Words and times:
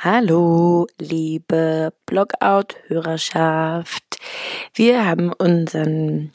Hallo, 0.00 0.86
liebe 1.00 1.92
Blogout-Hörerschaft. 2.06 4.20
Wir 4.72 5.04
haben 5.04 5.32
unseren 5.32 6.32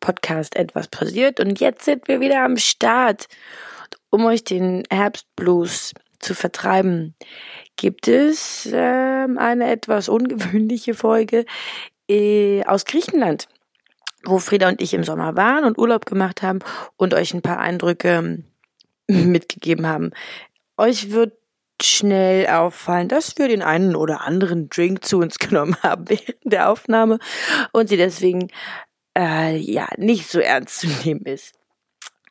Podcast 0.00 0.54
etwas 0.54 0.88
pausiert 0.88 1.40
und 1.40 1.58
jetzt 1.58 1.86
sind 1.86 2.08
wir 2.08 2.20
wieder 2.20 2.44
am 2.44 2.58
Start. 2.58 3.28
Um 4.10 4.26
euch 4.26 4.44
den 4.44 4.82
Herbstblues 4.90 5.94
zu 6.18 6.34
vertreiben, 6.34 7.14
gibt 7.76 8.06
es 8.06 8.66
äh, 8.66 8.76
eine 8.76 9.70
etwas 9.70 10.10
ungewöhnliche 10.10 10.92
Folge 10.92 11.46
äh, 12.10 12.66
aus 12.66 12.84
Griechenland, 12.84 13.48
wo 14.26 14.40
Frieda 14.40 14.68
und 14.68 14.82
ich 14.82 14.92
im 14.92 15.04
Sommer 15.04 15.36
waren 15.36 15.64
und 15.64 15.78
Urlaub 15.78 16.04
gemacht 16.04 16.42
haben 16.42 16.58
und 16.98 17.14
euch 17.14 17.32
ein 17.32 17.40
paar 17.40 17.60
Eindrücke 17.60 18.44
mitgegeben 19.08 19.86
haben. 19.86 20.10
Euch 20.76 21.12
wird 21.12 21.32
schnell 21.82 22.46
auffallen, 22.46 23.08
dass 23.08 23.36
wir 23.38 23.48
den 23.48 23.62
einen 23.62 23.96
oder 23.96 24.22
anderen 24.22 24.68
Drink 24.68 25.04
zu 25.04 25.18
uns 25.18 25.38
genommen 25.40 25.76
haben 25.82 26.08
während 26.08 26.36
der 26.44 26.70
Aufnahme 26.70 27.18
und 27.72 27.88
sie 27.88 27.96
deswegen 27.96 28.48
äh, 29.16 29.56
ja 29.56 29.88
nicht 29.96 30.28
so 30.28 30.40
ernst 30.40 30.80
zu 30.80 30.86
nehmen 31.04 31.24
ist. 31.24 31.54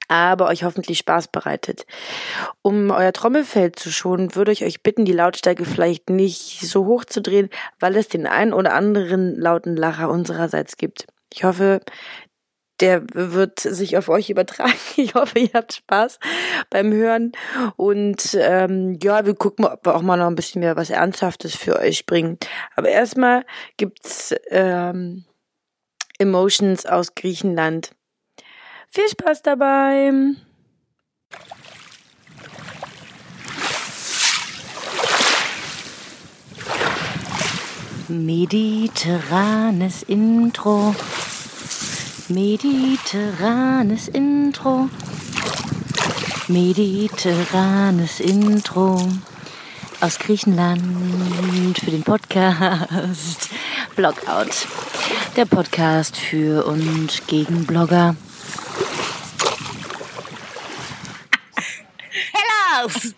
Aber 0.08 0.50
euch 0.50 0.64
hoffentlich 0.64 1.00
Spaß 1.00 1.30
bereitet. 1.30 1.88
Um 2.62 2.92
euer 2.92 3.12
Trommelfeld 3.12 3.80
zu 3.80 3.92
schonen, 3.92 4.36
würde 4.36 4.52
ich 4.52 4.64
euch 4.64 4.84
bitten, 4.84 5.04
die 5.04 5.14
Lautstärke 5.14 5.66
vielleicht 5.66 6.12
nicht 6.12 6.62
so 6.62 6.86
hoch 6.86 7.06
zu 7.06 7.24
drehen, 7.24 7.50
weil 7.80 7.96
es 7.96 8.08
den 8.08 8.28
einen 8.28 8.54
oder 8.54 8.74
anderen 8.76 9.36
lauten 9.36 9.76
Lacher 9.76 10.10
unsererseits 10.10 10.78
gibt. 10.78 11.08
Ich 11.34 11.44
hoffe, 11.44 11.82
der 12.80 13.04
wird 13.14 13.60
sich 13.60 13.98
auf 13.98 14.10
euch 14.10 14.30
übertragen. 14.30 14.74
Ich 14.98 15.14
hoffe, 15.14 15.40
ihr 15.40 15.52
habt 15.54 15.74
Spaß 15.74 16.20
beim 16.70 16.92
Hören. 16.92 17.34
Und 17.76 18.36
ähm, 18.40 18.98
ja, 19.02 19.26
wir 19.26 19.36
gucken, 19.36 19.66
ob 19.66 19.86
wir 19.86 19.96
auch 19.96 20.02
mal 20.02 20.18
noch 20.18 20.28
ein 20.28 20.36
bisschen 20.36 20.62
mehr 20.62 20.76
was 20.76 20.90
Ernsthaftes 20.90 21.56
für 21.56 21.78
euch 21.80 22.06
bringen. 22.06 22.38
Aber 22.76 22.90
erstmal 22.90 23.46
gibt's 23.78 24.34
ähm, 24.50 25.26
Emotions 26.18 26.86
aus 26.86 27.14
Griechenland. 27.16 27.92
Viel 28.90 29.10
Spaß 29.10 29.42
dabei! 29.42 30.12
Mediterranes 38.08 40.04
Intro. 40.04 40.94
Mediterranes 42.76 44.08
Intro. 44.08 44.90
Mediterranes 46.48 48.20
Intro 48.20 49.00
aus 50.02 50.18
Griechenland 50.20 51.78
für 51.80 51.92
den 51.92 52.04
Podcast 52.04 53.50
Blogout. 53.96 54.68
Der 55.36 55.46
Podcast 55.46 56.18
für 56.18 56.66
und 56.66 57.28
gegen 57.28 57.66
Blogger. 57.66 58.16
Hellas! 62.34 63.14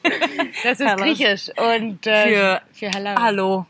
Das 0.63 0.79
ist 0.79 0.79
Hellas. 0.79 1.01
griechisch 1.01 1.49
und 1.57 2.05
äh, 2.07 2.27
Für- 2.27 2.61
für 2.73 2.91
Hallo. 2.91 3.15
Hallo. 3.21 3.65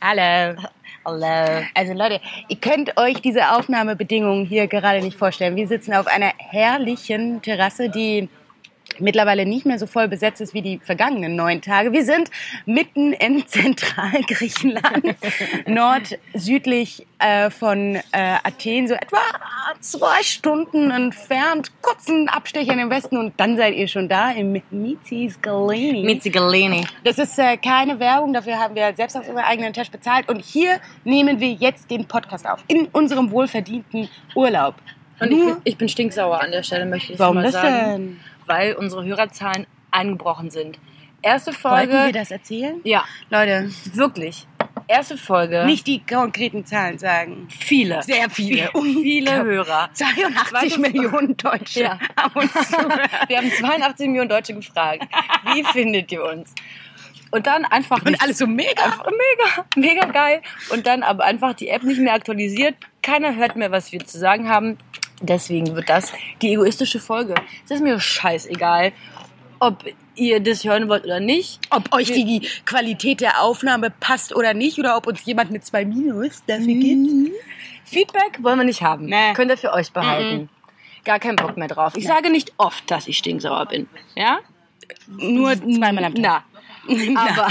Hallo. 0.00 0.68
Hallo. 1.06 1.64
Also 1.74 1.92
Leute, 1.92 2.20
ihr 2.48 2.56
könnt 2.56 2.98
euch 2.98 3.20
diese 3.20 3.52
Aufnahmebedingungen 3.52 4.44
hier 4.44 4.66
gerade 4.66 5.00
nicht 5.04 5.16
vorstellen. 5.16 5.54
Wir 5.54 5.68
sitzen 5.68 5.94
auf 5.94 6.08
einer 6.08 6.32
herrlichen 6.36 7.40
Terrasse, 7.42 7.88
die 7.88 8.28
mittlerweile 9.00 9.46
nicht 9.46 9.66
mehr 9.66 9.78
so 9.78 9.86
voll 9.86 10.08
besetzt 10.08 10.40
ist 10.40 10.54
wie 10.54 10.62
die 10.62 10.78
vergangenen 10.82 11.36
neun 11.36 11.60
Tage. 11.60 11.92
Wir 11.92 12.04
sind 12.04 12.30
mitten 12.64 13.12
in 13.12 13.46
Zentralgriechenland, 13.46 15.16
nord-südlich 15.66 17.06
äh, 17.18 17.50
von 17.50 17.96
äh, 17.96 18.00
Athen, 18.42 18.88
so 18.88 18.94
etwa 18.94 19.18
zwei 19.80 20.22
Stunden 20.22 20.90
entfernt, 20.90 21.72
kurzen 21.80 22.28
Abstecher 22.28 22.72
in 22.72 22.78
den 22.78 22.90
Westen 22.90 23.16
und 23.16 23.34
dann 23.38 23.56
seid 23.56 23.74
ihr 23.74 23.88
schon 23.88 24.08
da 24.08 24.30
im 24.32 24.60
Mizis 24.70 25.40
Galeni. 25.40 26.02
Mitzigaleni. 26.02 26.86
Das 27.04 27.18
ist 27.18 27.38
äh, 27.38 27.56
keine 27.56 27.98
Werbung, 27.98 28.32
dafür 28.32 28.58
haben 28.58 28.74
wir 28.74 28.92
selbst 28.94 29.16
aus 29.16 29.26
unserer 29.26 29.46
eigenen 29.46 29.72
Tasche 29.72 29.90
bezahlt. 29.90 30.28
Und 30.28 30.44
hier 30.44 30.80
nehmen 31.04 31.40
wir 31.40 31.52
jetzt 31.52 31.90
den 31.90 32.06
Podcast 32.06 32.48
auf, 32.48 32.64
in 32.68 32.86
unserem 32.86 33.30
wohlverdienten 33.30 34.08
Urlaub. 34.34 34.74
Und 35.18 35.30
ich 35.30 35.38
bin, 35.38 35.56
ich 35.64 35.78
bin 35.78 35.88
stinksauer 35.88 36.40
an 36.40 36.50
der 36.50 36.62
Stelle, 36.62 36.84
möchte 36.84 37.14
ich 37.14 37.18
Warum 37.18 37.36
mal 37.36 37.44
das 37.44 37.52
sagen. 37.52 37.96
denn? 37.96 38.20
Weil 38.46 38.74
unsere 38.74 39.04
Hörerzahlen 39.04 39.66
eingebrochen 39.90 40.50
sind. 40.50 40.78
Erste 41.22 41.50
Wollten 41.50 41.90
Folge. 41.90 42.06
wir 42.06 42.12
das 42.12 42.30
erzählen? 42.30 42.80
Ja, 42.84 43.04
Leute, 43.30 43.70
wirklich. 43.94 44.46
Erste 44.88 45.16
Folge. 45.16 45.64
nicht 45.66 45.86
die 45.88 45.98
konkreten 46.04 46.64
Zahlen 46.64 46.98
sagen. 46.98 47.48
viele. 47.50 48.02
Sehr 48.02 48.30
viele. 48.30 48.70
Viele 48.74 49.42
Hörer. 49.42 49.90
82 49.92 50.46
Zweite 50.48 50.80
Millionen 50.80 51.36
Deutsche 51.36 51.80
Ja. 51.80 51.98
Wir 53.26 53.38
haben 53.38 53.50
82 53.50 54.06
Millionen 54.06 54.28
Deutsche 54.28 54.54
gefragt. 54.54 55.04
Wie 55.52 55.64
findet 55.64 56.12
ihr 56.12 56.22
uns? 56.22 56.54
Und 57.32 57.48
dann 57.48 57.64
einfach 57.64 58.00
Und 58.04 58.22
alles 58.22 58.38
so 58.38 58.46
mega. 58.46 58.84
Einfach 58.84 59.06
mega, 59.06 59.66
mega 59.74 60.06
geil. 60.06 60.42
Und 60.70 60.86
dann 60.86 61.02
aber 61.02 61.24
einfach 61.24 61.54
die 61.54 61.68
App 61.68 61.82
nicht 61.82 62.00
mehr 62.00 62.14
aktualisiert. 62.14 62.76
Keiner 63.02 63.34
hört 63.34 63.56
mehr, 63.56 63.72
was 63.72 63.90
wir 63.90 64.06
zu 64.06 64.18
sagen 64.18 64.48
haben. 64.48 64.78
Deswegen 65.20 65.74
wird 65.74 65.88
das 65.88 66.12
die 66.42 66.52
egoistische 66.52 67.00
Folge. 67.00 67.34
Es 67.64 67.70
ist 67.70 67.82
mir 67.82 67.98
scheißegal, 67.98 68.92
ob 69.58 69.84
ihr 70.14 70.40
das 70.40 70.64
hören 70.64 70.88
wollt 70.88 71.04
oder 71.04 71.20
nicht. 71.20 71.60
Ob 71.70 71.94
euch 71.94 72.12
die 72.12 72.46
Qualität 72.64 73.20
der 73.20 73.42
Aufnahme 73.42 73.90
passt 73.90 74.34
oder 74.34 74.54
nicht, 74.54 74.78
oder 74.78 74.96
ob 74.96 75.06
uns 75.06 75.24
jemand 75.24 75.50
eine 75.50 75.60
2 75.60 75.84
Minus 75.86 76.42
dafür 76.46 76.74
gibt. 76.74 77.32
Feedback 77.84 78.42
wollen 78.42 78.58
wir 78.58 78.64
nicht 78.64 78.82
haben. 78.82 79.06
Nee. 79.06 79.32
Könnt 79.34 79.50
ihr 79.50 79.56
für 79.56 79.72
euch 79.72 79.92
behalten. 79.92 80.48
Gar 81.04 81.20
keinen 81.20 81.36
Bock 81.36 81.56
mehr 81.56 81.68
drauf. 81.68 81.92
Ich 81.96 82.06
sage 82.06 82.30
nicht 82.30 82.52
oft, 82.56 82.90
dass 82.90 83.06
ich 83.06 83.18
stinksauer 83.18 83.66
bin. 83.66 83.88
Ja? 84.16 84.40
Nur 85.06 85.54
zweimal 85.54 86.04
am 86.04 86.14
Tag. 86.14 86.22
Na. 86.22 86.44
Aber 87.16 87.48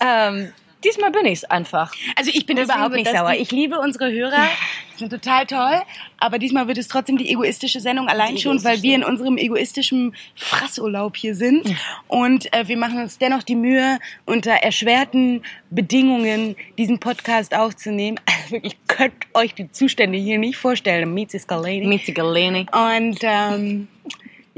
ähm, 0.00 0.52
diesmal 0.84 1.10
bin 1.10 1.26
ich's 1.26 1.44
einfach. 1.44 1.92
Also 2.16 2.30
ich 2.32 2.46
bin 2.46 2.56
Deswegen 2.56 2.74
überhaupt 2.74 2.94
nicht 2.94 3.10
sauer. 3.10 3.34
Ich 3.34 3.50
liebe 3.50 3.78
unsere 3.78 4.10
Hörer, 4.10 4.48
die 4.94 4.98
sind 4.98 5.10
total 5.10 5.46
toll. 5.46 5.82
Aber 6.18 6.38
diesmal 6.38 6.68
wird 6.68 6.78
es 6.78 6.88
trotzdem 6.88 7.16
die 7.18 7.30
egoistische 7.30 7.80
Sendung, 7.80 8.08
allein 8.08 8.36
Die 8.36 8.42
schon, 8.42 8.62
weil 8.64 8.82
wir 8.82 8.94
in 8.94 9.04
unserem 9.04 9.36
egoistischen 9.36 10.14
Frassurlaub 10.34 11.16
hier 11.16 11.34
sind. 11.34 11.74
Und 12.08 12.52
äh, 12.52 12.66
wir 12.68 12.76
machen 12.76 13.00
uns 13.00 13.18
dennoch 13.18 13.42
die 13.42 13.56
Mühe, 13.56 13.98
unter 14.24 14.52
erschwerten 14.52 15.42
Bedingungen 15.70 16.56
diesen 16.76 16.98
Podcast 16.98 17.54
aufzunehmen. 17.54 18.18
Also 18.48 18.52
wirklich, 18.52 18.78
könnt 18.86 19.12
euch 19.34 19.52
die 19.52 19.70
Zustände 19.72 20.16
hier 20.16 20.38
nicht 20.38 20.56
vorstellen. 20.56 21.12
Meets 21.12 21.46
Galeni. 21.46 21.86
Mitzigaleni. 21.86 22.66
Und 22.72 23.18
ähm, 23.22 23.88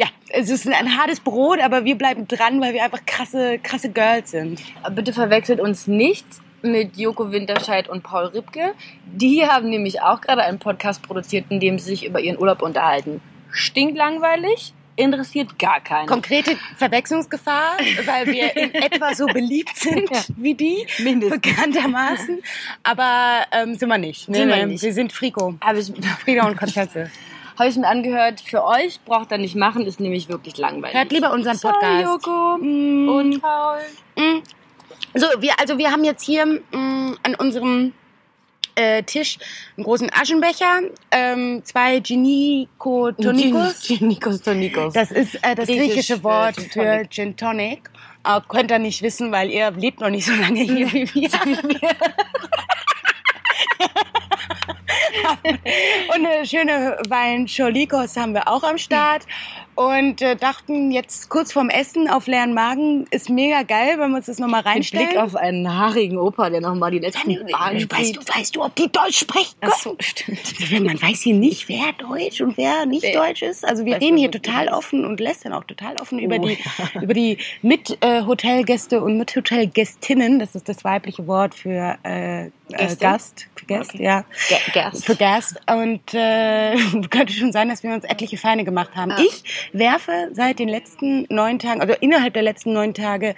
ja, 0.01 0.07
es 0.31 0.49
ist 0.49 0.67
ein 0.67 0.97
hartes 0.97 1.21
Brot, 1.21 1.61
aber 1.61 1.85
wir 1.85 1.95
bleiben 1.95 2.27
dran, 2.27 2.59
weil 2.63 2.73
wir 2.73 2.83
einfach 2.85 3.05
krasse, 3.05 3.59
krasse 3.59 3.91
Girls 3.91 4.31
sind. 4.31 4.63
Bitte 4.93 5.13
verwechselt 5.13 5.61
uns 5.61 5.87
nicht 5.87 6.25
mit 6.63 6.97
Joko 6.97 7.31
Winterscheid 7.33 7.87
und 7.87 8.03
Paul 8.03 8.27
Ripke. 8.29 8.73
Die 9.05 9.47
haben 9.47 9.69
nämlich 9.69 10.01
auch 10.01 10.23
gerade 10.23 10.43
einen 10.43 10.59
Podcast 10.59 11.03
produziert, 11.03 11.47
in 11.51 11.61
dem 11.61 11.79
sie 11.79 11.91
sich 11.91 12.07
über 12.07 12.19
ihren 12.21 12.39
Urlaub 12.39 12.63
unterhalten. 12.63 13.21
Stinklangweilig, 13.51 14.73
interessiert 14.97 15.59
gar 15.59 15.81
keinen. 15.81 16.07
Konkrete 16.07 16.57
Verwechslungsgefahr, 16.77 17.77
weil 18.07 18.27
wir 18.27 18.57
in 18.57 18.75
etwa 18.75 19.15
so 19.15 19.27
beliebt 19.27 19.77
sind 19.77 20.11
Ja. 20.11 20.23
wie 20.37 20.55
die, 20.55 20.87
Mindestens. 20.99 21.41
bekanntermaßen. 21.43 22.39
Aber 22.83 23.45
ähm, 23.53 23.75
sind 23.75 23.89
wir 23.89 23.99
nicht. 23.99 24.29
Nee, 24.29 24.45
nee. 24.47 24.81
Wir 24.81 24.93
sind 24.95 25.13
Frico. 25.13 25.55
Ich, 25.77 25.93
Frieda 26.25 26.47
und 26.47 26.57
Konstanze. 26.57 27.11
Hab 27.61 27.69
ich 27.69 27.77
mir 27.77 27.87
angehört. 27.87 28.41
Für 28.41 28.65
euch 28.65 28.99
braucht 29.05 29.31
ihr 29.31 29.39
nicht 29.39 29.55
machen, 29.55 29.87
ist 29.87 30.01
nämlich 30.01 30.29
wirklich 30.29 30.57
langweilig. 30.59 30.97
Hört 30.97 31.13
lieber 31.13 31.33
unseren 31.33 31.57
Sorry, 31.57 31.75
Podcast. 31.75 32.27
Joko 32.27 32.59
Mm. 32.59 33.09
und 33.09 33.41
Paul. 33.41 33.79
So, 35.15 35.27
wir, 35.39 35.53
also 35.61 35.79
wir 35.79 35.91
haben 35.91 36.05
jetzt 36.05 36.25
hier 36.25 36.47
mh, 36.47 37.15
an 37.23 37.35
unserem 37.37 37.93
äh, 38.77 39.03
Tisch 39.03 39.39
einen 39.77 39.85
großen 39.85 40.11
Aschenbecher, 40.13 40.81
ähm, 41.11 41.63
zwei 41.65 41.99
Geniko 42.01 43.11
Tonicos. 43.13 43.89
Nikos 44.01 44.43
Tonikos. 44.43 44.95
Das 44.95 45.11
ist 45.11 45.35
äh, 45.43 45.55
das 45.55 45.67
Griechisch 45.67 45.87
griechische 45.87 46.17
für 46.19 46.25
Wort 46.25 46.57
Gin 46.57 46.71
für 46.71 46.81
Tonic. 46.83 47.11
Gin 47.11 47.37
Tonic. 47.37 47.91
Äh, 48.25 48.41
könnt 48.49 48.71
ihr 48.71 48.79
nicht 48.79 49.03
wissen, 49.03 49.33
weil 49.33 49.51
ihr 49.51 49.71
lebt 49.73 50.01
noch 50.01 50.11
nicht 50.11 50.27
so 50.27 50.33
lange 50.35 50.61
hier 50.61 50.93
wie 50.93 51.15
wir. 51.15 51.31
Und 56.15 56.27
eine 56.27 56.47
schöne 56.47 56.99
Wein 57.09 57.47
Cholikos 57.47 58.17
haben 58.17 58.35
wir 58.35 58.49
auch 58.49 58.63
am 58.63 58.79
Start. 58.79 59.27
und 59.77 60.21
äh, 60.21 60.37
dachten 60.37 60.91
jetzt 60.91 61.29
kurz 61.31 61.53
vorm 61.53 61.71
Essen 61.71 62.09
auf 62.11 62.27
leeren 62.27 62.53
Magen 62.53 63.07
ist 63.11 63.31
mega 63.31 63.63
geil, 63.63 63.95
wenn 63.99 64.11
wir 64.11 64.17
uns 64.19 64.27
das 64.27 64.39
nochmal 64.39 64.61
Mit 64.63 64.67
reinstellen. 64.75 65.09
Blick 65.09 65.19
auf 65.19 65.37
einen 65.37 65.73
haarigen 65.75 66.19
Opa, 66.19 66.51
der 66.51 66.61
nochmal 66.61 66.91
die 66.91 66.99
letzten 66.99 67.35
Bahnen 67.51 67.91
weißt 67.91 68.17
du, 68.17 68.21
weißt 68.21 68.57
du, 68.57 68.63
ob 68.65 68.75
die 68.77 68.91
Deutsch 68.93 69.21
sprechen? 69.21 69.55
Ach 69.63 69.75
so, 69.77 69.97
stimmt. 70.01 70.39
Man 70.85 71.01
weiß 71.01 71.23
hier 71.23 71.35
nicht, 71.35 71.69
wer 71.69 71.93
Deutsch 71.99 72.41
und 72.43 72.57
wer 72.59 72.85
nicht 72.85 73.05
Nee. 73.05 73.15
Deutsch 73.15 73.43
ist. 73.43 73.65
Also 73.67 73.85
wir 73.87 73.95
Weiß 73.95 74.03
reden 74.03 74.19
hier 74.19 74.31
total 74.31 74.67
nicht. 74.67 74.75
offen 74.75 75.05
und 75.07 75.19
lästern 75.21 75.53
auch 75.55 75.65
total 75.65 75.97
offen 75.97 76.19
über 76.19 76.37
Oh, 76.39 76.47
die 76.47 76.59
über 77.01 77.15
die 77.15 77.39
Mit-Hotelgäste 77.63 79.01
und 79.01 79.17
Mit-Hotelgästinnen. 79.19 80.39
Das 80.39 80.55
ist 80.55 80.69
das 80.69 80.85
weibliche 80.85 81.27
Wort 81.27 81.55
für 81.55 81.97
äh, 82.05 82.47
äh, 82.47 82.51
Gästin? 82.77 82.99
Gast. 82.99 83.47
Gast, 83.77 83.95
Okay. 83.95 84.05
ja. 84.05 84.25
Gast. 84.75 85.05
Für 85.07 85.17
Gast. 85.17 85.61
Und 85.71 86.15
äh, 86.15 86.77
könnte 87.11 87.33
schon 87.33 87.53
sein, 87.53 87.69
dass 87.69 87.83
wir 87.83 87.93
uns 87.93 88.05
etliche 88.05 88.37
Feinde 88.37 88.65
gemacht 88.65 88.95
haben. 88.97 89.13
Ah. 89.13 89.19
Ich 89.21 89.71
werfe 89.73 90.29
seit 90.33 90.59
den 90.59 90.69
letzten 90.69 91.27
neun 91.29 91.59
Tagen, 91.59 91.81
also 91.81 91.95
innerhalb 92.01 92.35
der 92.35 92.43
letzten 92.43 92.73
neun 92.73 92.95
Tage, 92.95 93.35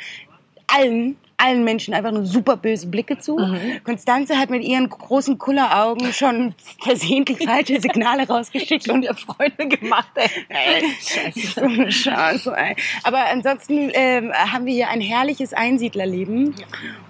allen 0.66 1.16
allen 1.42 1.64
Menschen 1.64 1.94
einfach 1.94 2.12
nur 2.12 2.24
super 2.24 2.56
böse 2.56 2.86
Blicke 2.86 3.18
zu. 3.18 3.36
Mhm. 3.36 3.82
Konstanze 3.84 4.38
hat 4.38 4.50
mit 4.50 4.62
ihren 4.62 4.88
großen 4.88 5.38
Kulleraugen 5.38 6.12
schon 6.12 6.54
versehentlich 6.80 7.38
falsche 7.44 7.80
Signale 7.80 8.26
rausgeschickt 8.26 8.88
und 8.88 9.02
ihr 9.02 9.14
Freunde 9.14 9.66
gemacht, 9.68 10.10
ey. 10.16 10.82
Scheiße. 11.00 11.60
So 11.60 11.60
eine 11.62 11.88
Chance, 11.88 12.54
ey. 12.56 12.76
Aber 13.02 13.26
ansonsten 13.30 13.90
ähm, 13.92 14.32
haben 14.32 14.66
wir 14.66 14.72
hier 14.72 14.88
ein 14.88 15.00
herrliches 15.00 15.52
Einsiedlerleben 15.52 16.54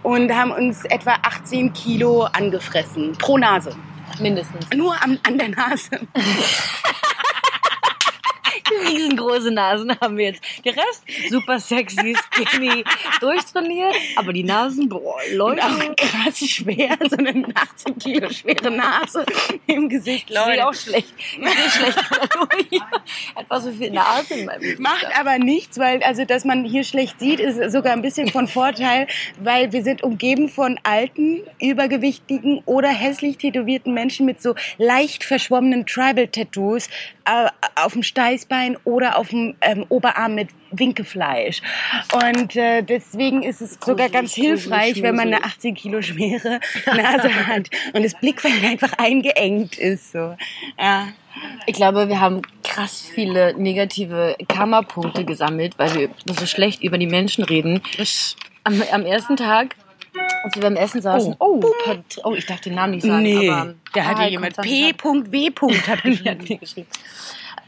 und 0.02 0.32
haben 0.34 0.50
uns 0.50 0.84
etwa 0.84 1.16
18 1.22 1.72
Kilo 1.72 2.24
angefressen 2.24 3.12
pro 3.18 3.38
Nase. 3.38 3.74
Mindestens. 4.20 4.66
Nur 4.74 4.94
am, 5.02 5.18
an 5.22 5.38
der 5.38 5.48
Nase. 5.48 5.90
Riesengroße 8.88 9.50
Nasen 9.50 9.98
haben 10.00 10.16
wir 10.16 10.26
jetzt. 10.26 10.42
Der 10.64 10.76
Rest, 10.76 11.04
super 11.30 11.58
sexy, 11.58 12.16
skinny, 12.32 12.84
durchtrainiert. 13.20 13.94
Aber 14.16 14.32
die 14.32 14.44
Nasen, 14.44 14.88
boah, 14.88 15.16
Leute. 15.32 15.62
auch 15.64 15.96
krass 15.96 16.38
schwer, 16.38 16.96
so 17.08 17.16
eine 17.16 17.44
18 17.54 17.98
Kilo 17.98 18.30
schwere 18.30 18.70
Nase 18.70 19.24
im 19.66 19.88
Gesicht. 19.88 20.30
Leute. 20.30 20.66
auch 20.66 20.74
schlecht. 20.74 21.12
Sehe 21.18 21.70
schlecht 21.70 21.98
dadurch. 22.10 22.82
Etwas 23.36 23.64
so 23.64 23.72
viel 23.72 23.90
Nase 23.90 24.34
in 24.34 24.46
meinem 24.46 24.60
Gesicht. 24.60 24.80
Macht 24.80 25.06
aber 25.18 25.38
nichts, 25.38 25.78
weil 25.78 26.02
also 26.02 26.24
dass 26.24 26.44
man 26.44 26.64
hier 26.64 26.84
schlecht 26.84 27.20
sieht, 27.20 27.40
ist 27.40 27.72
sogar 27.72 27.92
ein 27.92 28.02
bisschen 28.02 28.28
von 28.28 28.48
Vorteil, 28.48 29.06
weil 29.40 29.72
wir 29.72 29.82
sind 29.82 30.02
umgeben 30.02 30.48
von 30.48 30.78
alten, 30.82 31.42
übergewichtigen 31.60 32.62
oder 32.66 32.88
hässlich 32.88 33.38
tätowierten 33.38 33.94
Menschen 33.94 34.26
mit 34.26 34.42
so 34.42 34.54
leicht 34.78 35.24
verschwommenen 35.24 35.86
Tribal-Tattoos 35.86 36.88
äh, 37.24 37.48
auf 37.76 37.92
dem 37.92 38.02
Steißbein 38.02 38.61
oder 38.84 39.16
auf 39.18 39.28
dem 39.28 39.54
ähm, 39.60 39.84
Oberarm 39.88 40.34
mit 40.34 40.48
Winkefleisch. 40.70 41.60
Und 42.26 42.56
äh, 42.56 42.82
deswegen 42.82 43.42
ist 43.42 43.60
es 43.60 43.78
sogar 43.84 44.08
ganz 44.08 44.34
hilfreich, 44.34 45.02
wenn 45.02 45.14
man 45.14 45.28
eine 45.28 45.36
schmuselig. 45.36 45.56
18 45.56 45.74
Kilo 45.74 46.02
schwere 46.02 46.60
Nase 46.86 47.46
hat 47.46 47.70
und 47.92 48.04
das 48.04 48.14
Blickfeld 48.14 48.64
einfach 48.64 48.92
eingeengt 48.98 49.78
ist. 49.78 50.12
So. 50.12 50.36
Ja. 50.78 51.08
Ich 51.66 51.74
glaube, 51.74 52.08
wir 52.08 52.20
haben 52.20 52.42
krass 52.62 53.08
viele 53.14 53.54
negative 53.58 54.36
Karma-Punkte 54.48 55.24
gesammelt, 55.24 55.78
weil 55.78 55.94
wir 55.94 56.10
so 56.38 56.46
schlecht 56.46 56.82
über 56.82 56.98
die 56.98 57.06
Menschen 57.06 57.44
reden. 57.44 57.80
Am, 58.64 58.80
am 58.92 59.04
ersten 59.06 59.36
Tag, 59.36 59.74
als 60.44 60.54
wir 60.54 60.62
beim 60.62 60.76
Essen 60.76 61.00
saßen, 61.00 61.34
oh, 61.38 61.60
Pat- 61.84 62.20
oh 62.24 62.34
ich 62.34 62.44
darf 62.46 62.60
den 62.60 62.74
Namen 62.74 62.92
nicht 62.94 63.06
sagen, 63.06 63.22
Nee, 63.22 63.48
aber 63.48 63.74
da 63.94 64.04
hat 64.04 64.16
Ah, 64.18 64.22
ja 64.24 64.28
jemand 64.28 64.56
P.W. 64.58 65.50
hat 65.86 66.60
geschrieben. 66.60 66.86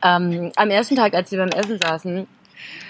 Ähm, 0.05 0.53
am 0.57 0.71
ersten 0.71 0.97
Tag, 0.97 1.15
als 1.15 1.33
wir 1.33 1.39
beim 1.39 1.49
Essen 1.49 1.79
saßen, 1.83 2.27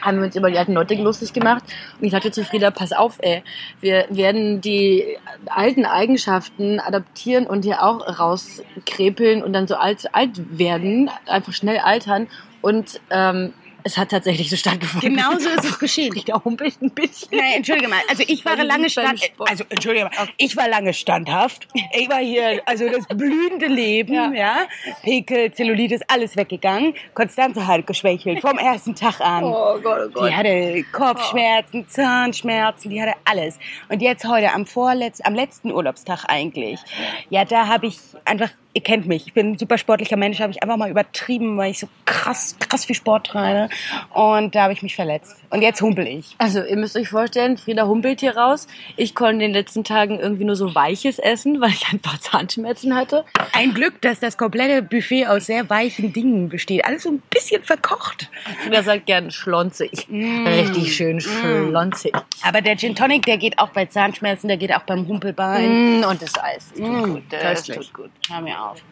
haben 0.00 0.18
wir 0.18 0.24
uns 0.26 0.36
über 0.36 0.50
die 0.50 0.58
alten 0.58 0.74
Leute 0.74 0.94
lustig 0.94 1.32
gemacht. 1.32 1.64
Und 1.98 2.04
ich 2.04 2.12
sagte 2.12 2.30
zu 2.30 2.44
Frieda, 2.44 2.70
pass 2.70 2.92
auf, 2.92 3.18
ey, 3.22 3.42
wir 3.80 4.06
werden 4.10 4.60
die 4.60 5.16
alten 5.46 5.84
Eigenschaften 5.84 6.80
adaptieren 6.80 7.46
und 7.46 7.64
hier 7.64 7.82
auch 7.82 8.18
rauskrepeln 8.18 9.42
und 9.42 9.52
dann 9.52 9.66
so 9.66 9.76
alt, 9.76 10.14
alt 10.14 10.58
werden, 10.58 11.10
einfach 11.26 11.52
schnell 11.52 11.78
altern. 11.78 12.28
Und 12.60 13.00
ähm, 13.10 13.52
es 13.84 13.98
hat 13.98 14.10
tatsächlich 14.10 14.48
so 14.48 14.56
stattgefunden. 14.56 15.14
Genauso 15.14 15.50
ist 15.50 15.64
es 15.64 15.78
geschehen. 15.78 16.12
Frieda 16.12 16.42
humpelt 16.42 16.80
ein 16.80 16.90
bisschen. 16.90 17.36
Nein, 17.36 17.52
entschuldige 17.56 17.88
mal. 17.88 18.00
Also 18.08 18.24
ich 18.26 18.44
war 18.44 18.56
lange 18.56 18.88
stand, 18.88 19.20
also 19.38 19.64
entschuldige 19.68 20.06
mal. 20.06 20.28
Ich 20.38 20.56
war 20.56 20.68
lange 20.68 20.94
standhaft. 20.94 21.68
Ich 21.92 22.08
war 22.08 22.18
hier, 22.18 22.62
also 22.64 22.88
das 22.88 23.06
blühende 23.08 23.66
Leben, 23.66 24.14
ja. 24.14 24.32
Ja. 24.32 24.66
Pickel, 25.02 25.52
Zellulitis, 25.52 26.00
alles 26.08 26.34
weggegangen. 26.36 26.94
Konstanze 27.12 27.66
hat 27.66 27.86
geschwächelt 27.86 28.40
vom 28.40 28.56
ersten 28.56 28.94
Tag 28.94 29.20
an. 29.20 29.44
Oh 29.44 29.78
Gott, 29.82 30.06
oh 30.06 30.10
Gott. 30.12 30.30
Die 30.30 30.34
hatte 30.34 30.84
Kopfschmerzen, 30.90 31.86
Zahnschmerzen, 31.86 32.90
die 32.90 33.02
hatte 33.02 33.14
alles. 33.26 33.58
Und 33.90 34.00
jetzt 34.00 34.24
heute 34.26 34.52
am 34.52 34.64
vorletzten, 34.64 35.26
am 35.26 35.34
letzten 35.34 35.70
Urlaubstag 35.70 36.24
eigentlich, 36.26 36.80
ja, 37.28 37.44
da 37.44 37.66
habe 37.66 37.86
ich 37.86 37.98
einfach, 38.24 38.48
ihr 38.74 38.82
kennt 38.82 39.06
mich, 39.06 39.28
ich 39.28 39.32
bin 39.32 39.52
ein 39.52 39.58
super 39.58 39.78
sportlicher 39.78 40.16
Mensch, 40.16 40.40
habe 40.40 40.50
ich 40.50 40.62
einfach 40.62 40.76
mal 40.76 40.90
übertrieben, 40.90 41.56
weil 41.56 41.70
ich 41.70 41.78
so 41.78 41.88
krass, 42.04 42.56
krass 42.58 42.84
viel 42.84 42.96
Sport 42.96 43.28
treibe. 43.28 43.68
Und 44.12 44.54
da 44.54 44.64
habe 44.64 44.72
ich 44.72 44.82
mich 44.82 44.96
verletzt. 44.96 45.43
Und 45.54 45.62
jetzt 45.62 45.80
humpel 45.80 46.04
ich. 46.08 46.34
Also, 46.38 46.64
ihr 46.64 46.76
müsst 46.76 46.96
euch 46.96 47.08
vorstellen, 47.08 47.56
Frieda 47.56 47.86
humpelt 47.86 48.18
hier 48.18 48.36
raus. 48.36 48.66
Ich 48.96 49.14
konnte 49.14 49.34
in 49.34 49.38
den 49.38 49.52
letzten 49.52 49.84
Tagen 49.84 50.18
irgendwie 50.18 50.42
nur 50.42 50.56
so 50.56 50.74
Weiches 50.74 51.20
essen, 51.20 51.60
weil 51.60 51.70
ich 51.70 51.86
einfach 51.92 52.18
Zahnschmerzen 52.18 52.96
hatte. 52.96 53.24
Ein 53.52 53.72
Glück, 53.72 54.02
dass 54.02 54.18
das 54.18 54.36
komplette 54.36 54.82
Buffet 54.82 55.28
aus 55.28 55.46
sehr 55.46 55.70
weichen 55.70 56.12
Dingen 56.12 56.48
besteht. 56.48 56.84
Alles 56.84 57.04
so 57.04 57.10
ein 57.10 57.22
bisschen 57.30 57.62
verkocht. 57.62 58.28
Frieda 58.64 58.82
sagt 58.82 59.06
gern 59.06 59.30
schlonzig. 59.30 60.08
Richtig 60.10 60.96
schön 60.96 61.20
schlonzig. 61.20 62.12
Aber 62.42 62.60
der 62.60 62.76
Gin 62.76 62.96
Tonic, 62.96 63.24
der 63.24 63.38
geht 63.38 63.60
auch 63.60 63.68
bei 63.68 63.86
Zahnschmerzen, 63.86 64.48
der 64.48 64.56
geht 64.56 64.74
auch 64.74 64.82
beim 64.82 65.06
Humpelbein. 65.06 66.00
Mm, 66.00 66.04
und 66.04 66.20
das 66.20 66.36
Eis. 66.36 66.72
Das 66.76 66.80
tut 66.80 67.04
gut. 67.04 67.22
Das 67.30 67.62
tut 67.62 67.94
gut. 67.94 68.10
Hör 68.28 68.40
mir 68.40 68.60
auf. 68.60 68.82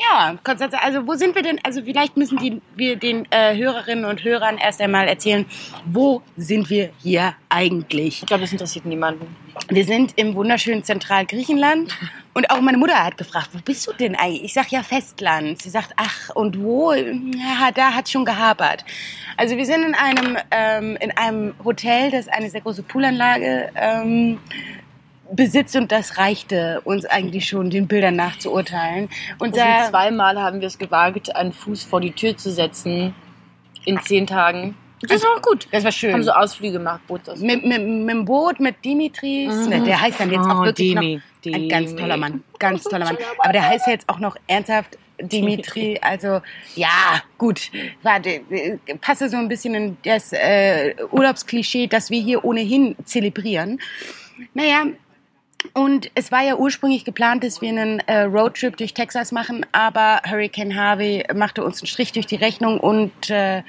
Ja, 0.00 0.34
Konstanze, 0.42 0.80
also 0.80 1.06
wo 1.06 1.14
sind 1.14 1.34
wir 1.34 1.42
denn? 1.42 1.60
Also 1.62 1.82
vielleicht 1.82 2.16
müssen 2.16 2.38
die, 2.38 2.62
wir 2.74 2.96
den 2.96 3.30
äh, 3.30 3.54
Hörerinnen 3.54 4.06
und 4.06 4.24
Hörern 4.24 4.56
erst 4.56 4.80
einmal 4.80 5.06
erzählen, 5.06 5.44
wo 5.84 6.22
sind 6.38 6.70
wir 6.70 6.90
hier 7.02 7.34
eigentlich? 7.50 8.22
Ich 8.22 8.26
glaube, 8.26 8.42
das 8.42 8.52
interessiert 8.52 8.86
niemanden. 8.86 9.36
Wir 9.68 9.84
sind 9.84 10.16
im 10.16 10.34
wunderschönen 10.34 10.84
Zentralgriechenland 10.84 11.94
und 12.32 12.50
auch 12.50 12.62
meine 12.62 12.78
Mutter 12.78 13.04
hat 13.04 13.18
gefragt, 13.18 13.50
wo 13.52 13.58
bist 13.58 13.86
du 13.88 13.92
denn 13.92 14.14
eigentlich? 14.14 14.44
Ich 14.44 14.54
sag 14.54 14.70
ja 14.70 14.82
Festland. 14.82 15.60
Sie 15.60 15.68
sagt, 15.68 15.92
ach 15.96 16.34
und 16.34 16.62
wo? 16.62 16.92
Ja, 16.92 17.70
da 17.74 17.92
hat 17.92 18.08
schon 18.08 18.24
gehapert. 18.24 18.86
Also 19.36 19.58
wir 19.58 19.66
sind 19.66 19.82
in 19.82 19.94
einem 19.94 20.38
ähm, 20.50 20.96
in 21.00 21.10
einem 21.10 21.52
Hotel, 21.62 22.10
das 22.10 22.26
eine 22.28 22.48
sehr 22.48 22.62
große 22.62 22.84
Poolanlage 22.84 23.70
ähm, 23.74 24.38
besitzt 25.32 25.76
und 25.76 25.90
das 25.92 26.18
reichte 26.18 26.80
uns 26.84 27.04
eigentlich 27.04 27.48
schon, 27.48 27.70
den 27.70 27.86
Bildern 27.86 28.16
nachzuurteilen. 28.16 29.08
Und 29.38 29.54
Also 29.54 29.60
da, 29.60 29.88
zweimal 29.90 30.40
haben 30.40 30.60
wir 30.60 30.68
es 30.68 30.78
gewagt, 30.78 31.34
einen 31.34 31.52
Fuß 31.52 31.84
vor 31.84 32.00
die 32.00 32.12
Tür 32.12 32.36
zu 32.36 32.50
setzen. 32.50 33.14
In 33.86 34.00
zehn 34.02 34.26
Tagen. 34.26 34.76
Das 35.02 35.22
war 35.22 35.36
auch 35.36 35.42
gut. 35.42 35.66
das 35.72 35.84
war 35.84 35.92
schön. 35.92 36.12
Haben 36.12 36.22
so 36.22 36.32
Ausflüge 36.32 36.74
gemacht, 36.74 37.00
Boot 37.06 37.26
aus. 37.28 37.40
mit, 37.40 37.64
mit, 37.64 37.80
mit 37.80 38.10
dem 38.10 38.24
Boot, 38.26 38.60
mit 38.60 38.84
Dimitris. 38.84 39.66
Ne, 39.66 39.80
der 39.82 39.98
heißt 39.98 40.20
dann 40.20 40.30
jetzt 40.30 40.44
auch 40.44 40.60
Oh, 40.60 40.64
wirklich 40.64 40.94
Dimi, 40.94 41.22
noch 41.46 41.54
ein 41.54 41.68
ganz 41.70 41.96
toller 41.96 42.16
Mann. 42.18 42.44
Ganz 42.58 42.84
toller 42.84 43.06
Mann. 43.06 43.16
Aber 43.38 43.52
der 43.52 43.66
heißt 43.66 43.86
ja 43.86 43.94
jetzt 43.94 44.08
auch 44.08 44.18
noch 44.18 44.36
ernsthaft 44.46 44.98
Dimitri. 45.18 45.98
Also 46.02 46.42
ja, 46.76 47.22
gut. 47.38 47.70
Warte, 48.02 48.42
äh, 48.50 48.76
passe 49.00 49.30
so 49.30 49.38
ein 49.38 49.48
bisschen 49.48 49.74
in 49.74 49.96
das 50.04 50.32
äh, 50.32 50.94
Urlaubsklischee, 51.10 51.86
das 51.86 52.10
wir 52.10 52.20
hier 52.20 52.44
ohnehin 52.44 52.96
zelebrieren. 53.04 53.80
Naja, 54.52 54.84
und 55.72 56.10
es 56.14 56.32
war 56.32 56.42
ja 56.42 56.56
ursprünglich 56.56 57.04
geplant, 57.04 57.44
dass 57.44 57.60
wir 57.60 57.68
einen 57.68 58.00
äh, 58.00 58.22
Roadtrip 58.22 58.76
durch 58.76 58.94
Texas 58.94 59.32
machen, 59.32 59.66
aber 59.72 60.22
Hurricane 60.28 60.74
Harvey 60.74 61.24
machte 61.34 61.64
uns 61.64 61.80
einen 61.80 61.86
Strich 61.86 62.12
durch 62.12 62.26
die 62.26 62.36
Rechnung 62.36 62.80
und 62.80 63.30
äh, 63.30 63.62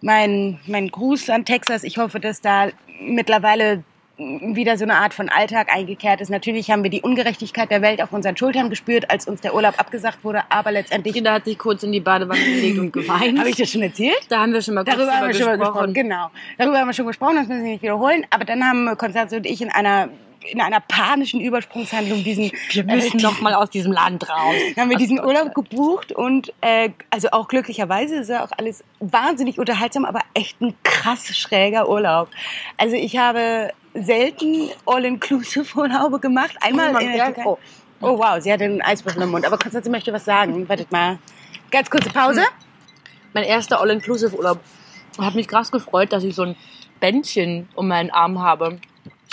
mein, 0.00 0.58
mein 0.66 0.88
Gruß 0.88 1.30
an 1.30 1.44
Texas. 1.44 1.84
Ich 1.84 1.98
hoffe, 1.98 2.20
dass 2.20 2.40
da 2.40 2.68
mittlerweile 3.00 3.84
wieder 4.18 4.76
so 4.76 4.84
eine 4.84 4.94
Art 4.96 5.14
von 5.14 5.28
Alltag 5.28 5.74
eingekehrt 5.74 6.20
ist. 6.20 6.28
Natürlich 6.28 6.70
haben 6.70 6.82
wir 6.82 6.90
die 6.90 7.00
Ungerechtigkeit 7.00 7.70
der 7.70 7.82
Welt 7.82 8.02
auf 8.02 8.12
unseren 8.12 8.36
Schultern 8.36 8.70
gespürt, 8.70 9.10
als 9.10 9.26
uns 9.26 9.40
der 9.40 9.54
Urlaub 9.54 9.78
abgesagt 9.78 10.22
wurde, 10.22 10.42
aber 10.50 10.70
letztendlich... 10.70 11.14
Frieda 11.14 11.34
hat 11.34 11.44
sich 11.44 11.58
kurz 11.58 11.82
in 11.82 11.92
die 11.92 12.00
Badewanne 12.00 12.40
gelegt 12.40 12.78
und 12.78 12.92
geweint. 12.92 13.38
Habe 13.38 13.48
ich 13.48 13.56
das 13.56 13.70
schon 13.70 13.82
erzählt? 13.82 14.20
da 14.28 14.40
haben 14.40 14.52
wir 14.52 14.62
schon 14.62 14.74
mal 14.74 14.84
Darüber 14.84 15.12
haben 15.12 15.28
wir 15.28 15.34
schon 15.34 15.46
mal 15.46 15.58
gesprochen. 15.58 15.72
gesprochen, 15.72 15.94
genau. 15.94 16.30
Darüber 16.58 16.78
haben 16.78 16.88
wir 16.88 16.94
schon 16.94 17.06
gesprochen, 17.06 17.36
das 17.36 17.48
müssen 17.48 17.64
wir 17.64 17.72
nicht 17.72 17.82
wiederholen. 17.82 18.26
Aber 18.30 18.44
dann 18.44 18.62
haben 18.62 18.96
Konstanze 18.96 19.36
und 19.36 19.46
ich 19.46 19.62
in 19.62 19.70
einer 19.70 20.08
in 20.50 20.60
einer 20.60 20.80
panischen 20.80 21.40
Übersprungshandlung 21.40 22.24
diesen 22.24 22.52
Wir 22.70 22.84
müssen 22.84 23.18
äh, 23.18 23.22
noch 23.22 23.40
mal 23.40 23.54
aus 23.54 23.70
diesem 23.70 23.92
Land 23.92 24.28
raus. 24.28 24.54
haben 24.76 24.90
wir 24.90 24.96
diesen 24.96 25.20
Urlaub 25.20 25.54
gebucht 25.54 26.12
und 26.12 26.52
äh, 26.60 26.90
also 27.10 27.28
auch 27.32 27.48
glücklicherweise 27.48 28.16
ist 28.16 28.28
ja 28.28 28.44
auch 28.44 28.50
alles 28.56 28.84
wahnsinnig 29.00 29.58
unterhaltsam, 29.58 30.04
aber 30.04 30.20
echt 30.34 30.60
ein 30.60 30.74
krass 30.82 31.26
schräger 31.36 31.88
Urlaub. 31.88 32.28
Also 32.76 32.96
ich 32.96 33.16
habe 33.16 33.70
selten 33.94 34.70
All-Inclusive-Urlaube 34.86 36.18
gemacht. 36.18 36.56
Einmal 36.60 37.00
in 37.02 37.12
der 37.12 37.26
Türkei. 37.26 37.42
oh. 37.44 37.58
oh 38.00 38.18
wow, 38.18 38.40
sie 38.40 38.52
hatte 38.52 38.64
einen 38.64 38.82
Eiswürfel 38.82 39.22
im 39.22 39.30
Mund. 39.30 39.46
Aber 39.46 39.58
Konstanze 39.58 39.90
möchte 39.90 40.12
was 40.12 40.24
sagen. 40.24 40.68
Wartet 40.68 40.90
mal. 40.90 41.18
Ganz 41.70 41.90
kurze 41.90 42.10
Pause. 42.10 42.42
mein 43.32 43.44
erster 43.44 43.80
All-Inclusive-Urlaub. 43.80 44.60
Hat 45.18 45.34
mich 45.34 45.48
krass 45.48 45.70
gefreut, 45.70 46.12
dass 46.12 46.24
ich 46.24 46.34
so 46.34 46.42
ein 46.42 46.56
Bändchen 47.00 47.68
um 47.74 47.88
meinen 47.88 48.10
Arm 48.10 48.40
habe. 48.40 48.78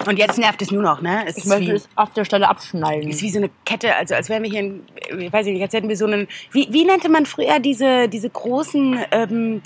Und 0.05 0.17
jetzt 0.17 0.37
nervt 0.37 0.61
es 0.61 0.71
nur 0.71 0.81
noch, 0.81 1.01
ne? 1.01 1.23
Es 1.27 1.37
Ich 1.37 1.45
möchte 1.45 1.73
es 1.73 1.89
auf 1.95 2.13
der 2.13 2.25
Stelle 2.25 2.47
abschneiden. 2.47 3.09
ist 3.09 3.21
wie 3.21 3.29
so 3.29 3.39
eine 3.39 3.49
Kette, 3.65 3.95
also 3.95 4.15
als 4.15 4.29
wären 4.29 4.43
wir 4.43 4.49
hier, 4.49 4.61
in, 4.61 4.81
ich 5.19 5.31
weiß 5.31 5.45
ich 5.47 5.53
nicht, 5.53 5.61
als 5.61 5.73
hätten 5.73 5.89
wir 5.89 5.97
so 5.97 6.05
einen, 6.05 6.27
wie, 6.51 6.67
wie 6.71 6.85
nannte 6.85 7.09
man 7.09 7.25
früher 7.25 7.59
diese, 7.59 8.07
diese 8.07 8.29
großen, 8.29 8.99
ähm, 9.11 9.61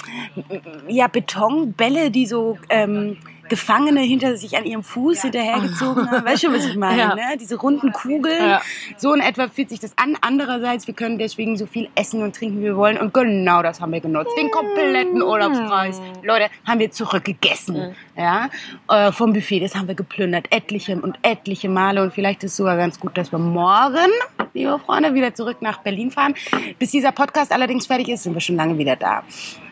ja, 0.87 1.07
Betonbälle, 1.07 2.09
die 2.11 2.25
so, 2.25 2.57
ähm, 2.69 3.17
Gefangene 3.49 4.01
hinter 4.01 4.37
sich 4.37 4.57
an 4.57 4.65
ihrem 4.65 4.83
Fuß 4.83 5.21
hinterhergezogen 5.23 6.09
haben. 6.09 6.25
Weißt 6.25 6.43
du, 6.43 6.53
was 6.53 6.65
ich 6.65 6.75
meine? 6.75 6.97
Ja. 6.97 7.15
Ne? 7.15 7.37
Diese 7.39 7.55
runden 7.55 7.91
Kugeln. 7.91 8.49
Ja. 8.49 8.61
So 8.97 9.13
in 9.13 9.21
etwa 9.21 9.47
fühlt 9.47 9.69
sich 9.69 9.79
das 9.79 9.97
an. 9.97 10.17
Andererseits, 10.21 10.87
wir 10.87 10.93
können 10.93 11.17
deswegen 11.17 11.57
so 11.57 11.65
viel 11.65 11.89
essen 11.95 12.21
und 12.23 12.35
trinken, 12.35 12.59
wie 12.59 12.65
wir 12.65 12.77
wollen. 12.77 12.97
Und 12.97 13.13
genau 13.13 13.61
das 13.61 13.81
haben 13.81 13.91
wir 13.91 14.01
genutzt. 14.01 14.31
Den 14.37 14.49
kompletten 14.51 15.21
Urlaubspreis. 15.21 16.01
Leute, 16.23 16.49
haben 16.65 16.79
wir 16.79 16.91
zurückgegessen. 16.91 17.95
Ja? 18.17 18.49
Äh, 18.89 19.11
vom 19.11 19.33
Buffet. 19.33 19.59
Das 19.59 19.75
haben 19.75 19.87
wir 19.87 19.95
geplündert. 19.95 20.47
Etliche 20.49 20.95
und 20.99 21.17
etliche 21.21 21.69
Male. 21.69 22.01
Und 22.01 22.13
vielleicht 22.13 22.43
ist 22.43 22.51
es 22.51 22.57
sogar 22.57 22.77
ganz 22.77 22.99
gut, 22.99 23.17
dass 23.17 23.31
wir 23.31 23.39
morgen, 23.39 24.09
liebe 24.53 24.79
Freunde, 24.79 25.13
wieder 25.13 25.33
zurück 25.33 25.57
nach 25.61 25.79
Berlin 25.79 26.11
fahren. 26.11 26.35
Bis 26.79 26.91
dieser 26.91 27.11
Podcast 27.11 27.51
allerdings 27.51 27.87
fertig 27.87 28.09
ist, 28.09 28.23
sind 28.23 28.33
wir 28.33 28.41
schon 28.41 28.55
lange 28.55 28.77
wieder 28.77 28.95
da. 28.95 29.23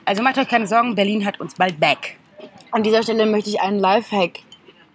Also 0.05 0.23
macht 0.23 0.37
euch 0.37 0.47
keine 0.47 0.67
Sorgen, 0.67 0.95
Berlin 0.95 1.25
hat 1.25 1.39
uns 1.39 1.55
bald 1.55 1.79
back. 1.79 2.17
An 2.71 2.83
dieser 2.83 3.03
Stelle 3.03 3.25
möchte 3.25 3.49
ich 3.49 3.59
einen 3.59 3.79
Lifehack 3.79 4.39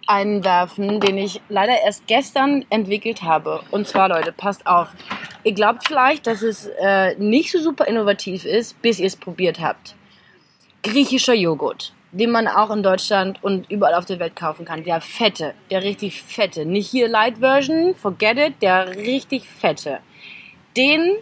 einwerfen, 0.07 0.99
den 0.99 1.17
ich 1.17 1.41
leider 1.47 1.79
erst 1.79 2.07
gestern 2.07 2.65
entwickelt 2.71 3.21
habe. 3.21 3.61
Und 3.69 3.87
zwar, 3.87 4.09
Leute, 4.09 4.31
passt 4.31 4.65
auf. 4.65 4.89
Ihr 5.43 5.53
glaubt 5.53 5.87
vielleicht, 5.87 6.25
dass 6.25 6.41
es 6.41 6.67
äh, 6.79 7.15
nicht 7.19 7.51
so 7.51 7.59
super 7.59 7.85
innovativ 7.85 8.45
ist, 8.45 8.81
bis 8.81 8.99
ihr 8.99 9.05
es 9.05 9.15
probiert 9.15 9.59
habt. 9.59 9.95
Griechischer 10.81 11.35
Joghurt, 11.35 11.93
den 12.11 12.31
man 12.31 12.47
auch 12.47 12.71
in 12.71 12.81
Deutschland 12.81 13.43
und 13.43 13.69
überall 13.69 13.93
auf 13.93 14.05
der 14.05 14.19
Welt 14.19 14.35
kaufen 14.35 14.65
kann. 14.65 14.83
Der 14.83 14.99
fette, 14.99 15.53
der 15.69 15.83
richtig 15.83 16.23
fette. 16.23 16.65
Nicht 16.65 16.89
hier 16.89 17.07
Light 17.07 17.37
Version, 17.37 17.93
forget 17.93 18.39
it, 18.39 18.53
der 18.61 18.95
richtig 18.95 19.47
fette. 19.47 19.99
Den 20.75 21.17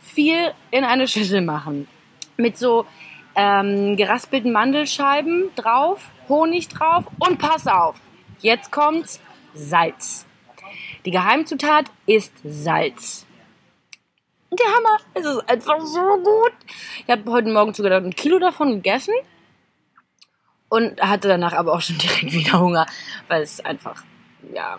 viel 0.00 0.52
in 0.70 0.84
eine 0.84 1.08
Schüssel 1.08 1.40
machen. 1.40 1.88
Mit 2.36 2.58
so 2.58 2.86
ähm, 3.36 3.96
geraspelten 3.96 4.52
Mandelscheiben 4.52 5.50
drauf, 5.54 6.10
Honig 6.28 6.68
drauf 6.68 7.04
und 7.18 7.38
pass 7.38 7.66
auf, 7.66 7.96
jetzt 8.40 8.72
kommt's 8.72 9.20
Salz. 9.54 10.26
Die 11.04 11.10
Geheimzutat 11.10 11.86
ist 12.06 12.32
Salz. 12.42 13.26
Der 14.50 14.66
Hammer, 14.66 14.98
es 15.14 15.24
ist 15.24 15.48
einfach 15.48 15.80
so 15.80 16.00
gut. 16.00 16.52
Ich 17.04 17.10
habe 17.10 17.30
heute 17.30 17.48
Morgen 17.52 17.74
sogar 17.74 17.92
ein 17.92 18.14
Kilo 18.14 18.38
davon 18.38 18.76
gegessen 18.76 19.14
und 20.68 21.00
hatte 21.00 21.28
danach 21.28 21.52
aber 21.52 21.74
auch 21.74 21.80
schon 21.80 21.98
direkt 22.02 22.32
wieder 22.32 22.60
Hunger, 22.60 22.86
weil 23.28 23.42
es 23.42 23.64
einfach, 23.64 24.02
ja, 24.52 24.78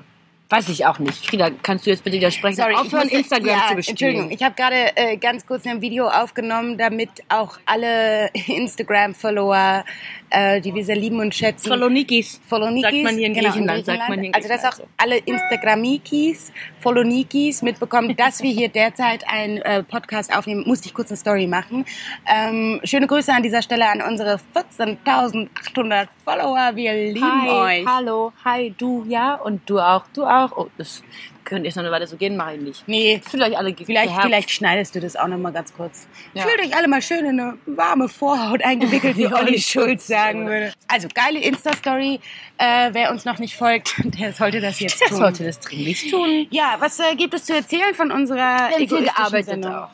weiß 0.49 0.69
ich 0.69 0.85
auch 0.85 0.99
nicht. 0.99 1.25
Frieda, 1.27 1.49
kannst 1.61 1.85
du 1.85 1.89
jetzt 1.89 2.03
bitte 2.03 2.17
widersprechen? 2.17 2.55
Sorry, 2.55 2.73
Aufhören, 2.75 3.03
muss- 3.05 3.11
Instagram 3.13 3.47
ja, 3.47 3.67
zu 3.69 3.75
bespielen. 3.75 3.97
Entschuldigung, 4.15 4.31
ich 4.31 4.43
habe 4.43 4.55
gerade 4.55 4.95
äh, 4.95 5.17
ganz 5.17 5.45
kurz 5.45 5.65
ein 5.65 5.81
Video 5.81 6.07
aufgenommen, 6.07 6.77
damit 6.77 7.09
auch 7.29 7.57
alle 7.65 8.29
Instagram-Follower, 8.47 9.83
äh, 10.29 10.61
die 10.61 10.73
wir 10.73 10.85
sehr 10.85 10.95
lieben 10.95 11.19
und 11.19 11.35
schätzen, 11.35 11.67
Folonikis. 11.67 12.39
Folonikis, 12.47 12.83
Sagt 12.91 13.03
man 13.03 13.15
hier 13.17 13.27
in 13.27 13.33
Griechenland, 13.33 13.85
sagt 13.85 14.09
man 14.09 14.19
hier 14.19 14.27
in 14.29 14.33
also 14.35 14.47
dass 14.47 14.63
auch 14.63 14.69
Griechenland 14.69 14.91
alle 14.97 15.17
Instagramikis, 15.17 16.51
Folonikis 16.79 17.61
mitbekommen, 17.61 18.15
dass 18.15 18.41
wir 18.41 18.51
hier 18.51 18.69
derzeit 18.69 19.25
einen 19.27 19.57
äh, 19.57 19.83
Podcast 19.83 20.33
aufnehmen, 20.35 20.63
musste 20.65 20.87
ich 20.87 20.93
kurz 20.93 21.09
eine 21.09 21.17
Story 21.17 21.47
machen. 21.47 21.85
Ähm, 22.25 22.79
schöne 22.83 23.07
Grüße 23.07 23.33
an 23.33 23.43
dieser 23.43 23.61
Stelle 23.61 23.87
an 23.89 24.01
unsere 24.01 24.39
14.800 24.55 26.07
Follower, 26.23 26.71
wir 26.75 26.93
lieben 26.93 27.41
Hi, 27.41 27.81
euch. 27.81 27.85
hallo, 27.87 28.31
hi, 28.45 28.73
du, 28.77 29.05
ja, 29.07 29.35
und 29.35 29.69
du 29.69 29.79
auch, 29.79 30.05
du 30.13 30.23
auch. 30.25 30.36
Oh, 30.55 30.67
das 30.77 31.03
könnte 31.43 31.67
jetzt 31.67 31.75
noch 31.75 31.83
eine 31.83 31.91
Weile 31.91 32.07
so 32.07 32.17
gehen, 32.17 32.35
mache 32.35 32.55
ich 32.55 32.61
nicht. 32.61 32.83
Nee, 32.87 33.21
Fühlt 33.27 33.43
euch 33.43 33.57
alle 33.57 33.73
Vielleicht, 33.73 34.13
vielleicht 34.21 34.51
schneidest 34.51 34.95
du 34.95 34.99
das 34.99 35.15
auch 35.15 35.27
noch 35.27 35.37
mal 35.37 35.51
ganz 35.53 35.73
kurz. 35.73 36.07
Ja. 36.33 36.43
Fühlt 36.43 36.59
euch 36.59 36.75
alle 36.75 36.87
mal 36.87 37.01
schön 37.01 37.25
in 37.25 37.39
eine 37.39 37.57
warme 37.65 38.09
Vorhaut 38.09 38.63
eingewickelt, 38.63 39.17
wie 39.17 39.27
Olli 39.27 39.59
Schulz 39.59 40.07
sagen 40.07 40.43
ja. 40.43 40.49
würde. 40.49 40.73
Also 40.87 41.07
geile 41.13 41.39
Insta-Story. 41.39 42.19
Äh, 42.57 42.89
wer 42.93 43.11
uns 43.11 43.25
noch 43.25 43.39
nicht 43.39 43.55
folgt, 43.55 43.95
der 44.19 44.33
sollte 44.33 44.59
das 44.61 44.79
jetzt 44.79 44.99
Der 44.99 45.07
tun. 45.09 45.17
sollte 45.17 45.45
das 45.45 45.59
dringlich 45.59 46.09
tun. 46.11 46.47
Ja, 46.49 46.75
was 46.79 46.99
äh, 46.99 47.15
gibt 47.15 47.33
es 47.33 47.45
zu 47.45 47.55
erzählen 47.55 47.93
von 47.93 48.11
unserer 48.11 48.69
Wir 48.77 48.87
haben 48.89 49.03
gearbeitet 49.05 49.45
Sendung? 49.45 49.73
auch. 49.73 49.89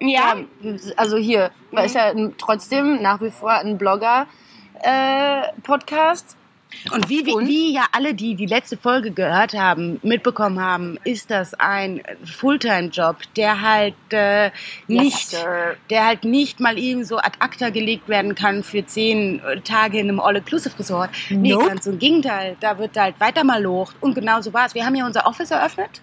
Ja, 0.00 0.36
Also 0.96 1.16
hier, 1.16 1.50
man 1.70 1.84
ist 1.84 1.94
ja 1.94 2.12
trotzdem 2.36 3.00
nach 3.00 3.20
wie 3.20 3.30
vor 3.30 3.52
ein 3.52 3.78
Blogger-Podcast. 3.78 6.36
Und 6.92 7.08
wie, 7.08 7.26
wie, 7.26 7.46
wie 7.46 7.74
ja 7.74 7.86
alle, 7.92 8.14
die 8.14 8.34
die 8.34 8.46
letzte 8.46 8.76
Folge 8.76 9.10
gehört 9.10 9.54
haben, 9.54 9.98
mitbekommen 10.02 10.60
haben, 10.60 10.98
ist 11.04 11.30
das 11.30 11.54
ein 11.54 12.02
Fulltime-Job, 12.24 13.16
der 13.36 13.60
halt 13.60 13.94
äh, 14.10 14.50
nicht, 14.86 15.30
sir. 15.30 15.76
der 15.90 16.06
halt 16.06 16.24
nicht 16.24 16.60
mal 16.60 16.78
eben 16.78 17.04
so 17.04 17.18
ad 17.18 17.36
acta 17.40 17.70
gelegt 17.70 18.08
werden 18.08 18.34
kann 18.34 18.62
für 18.62 18.84
zehn 18.84 19.40
äh, 19.40 19.60
Tage 19.60 19.98
in 19.98 20.08
einem 20.08 20.20
All-Inclusive-Resort. 20.20 21.10
Nee, 21.30 21.52
Nope. 21.52 21.68
ganz 21.68 21.86
im 21.86 21.98
Gegenteil. 21.98 22.56
Da 22.60 22.78
wird 22.78 22.96
halt 22.96 23.18
weiter 23.20 23.44
mal 23.44 23.62
locht. 23.62 23.96
Und 24.00 24.14
genau 24.14 24.40
so 24.40 24.52
war 24.52 24.66
es. 24.66 24.74
Wir 24.74 24.84
haben 24.84 24.94
ja 24.94 25.06
unser 25.06 25.26
Office 25.26 25.50
eröffnet 25.50 26.02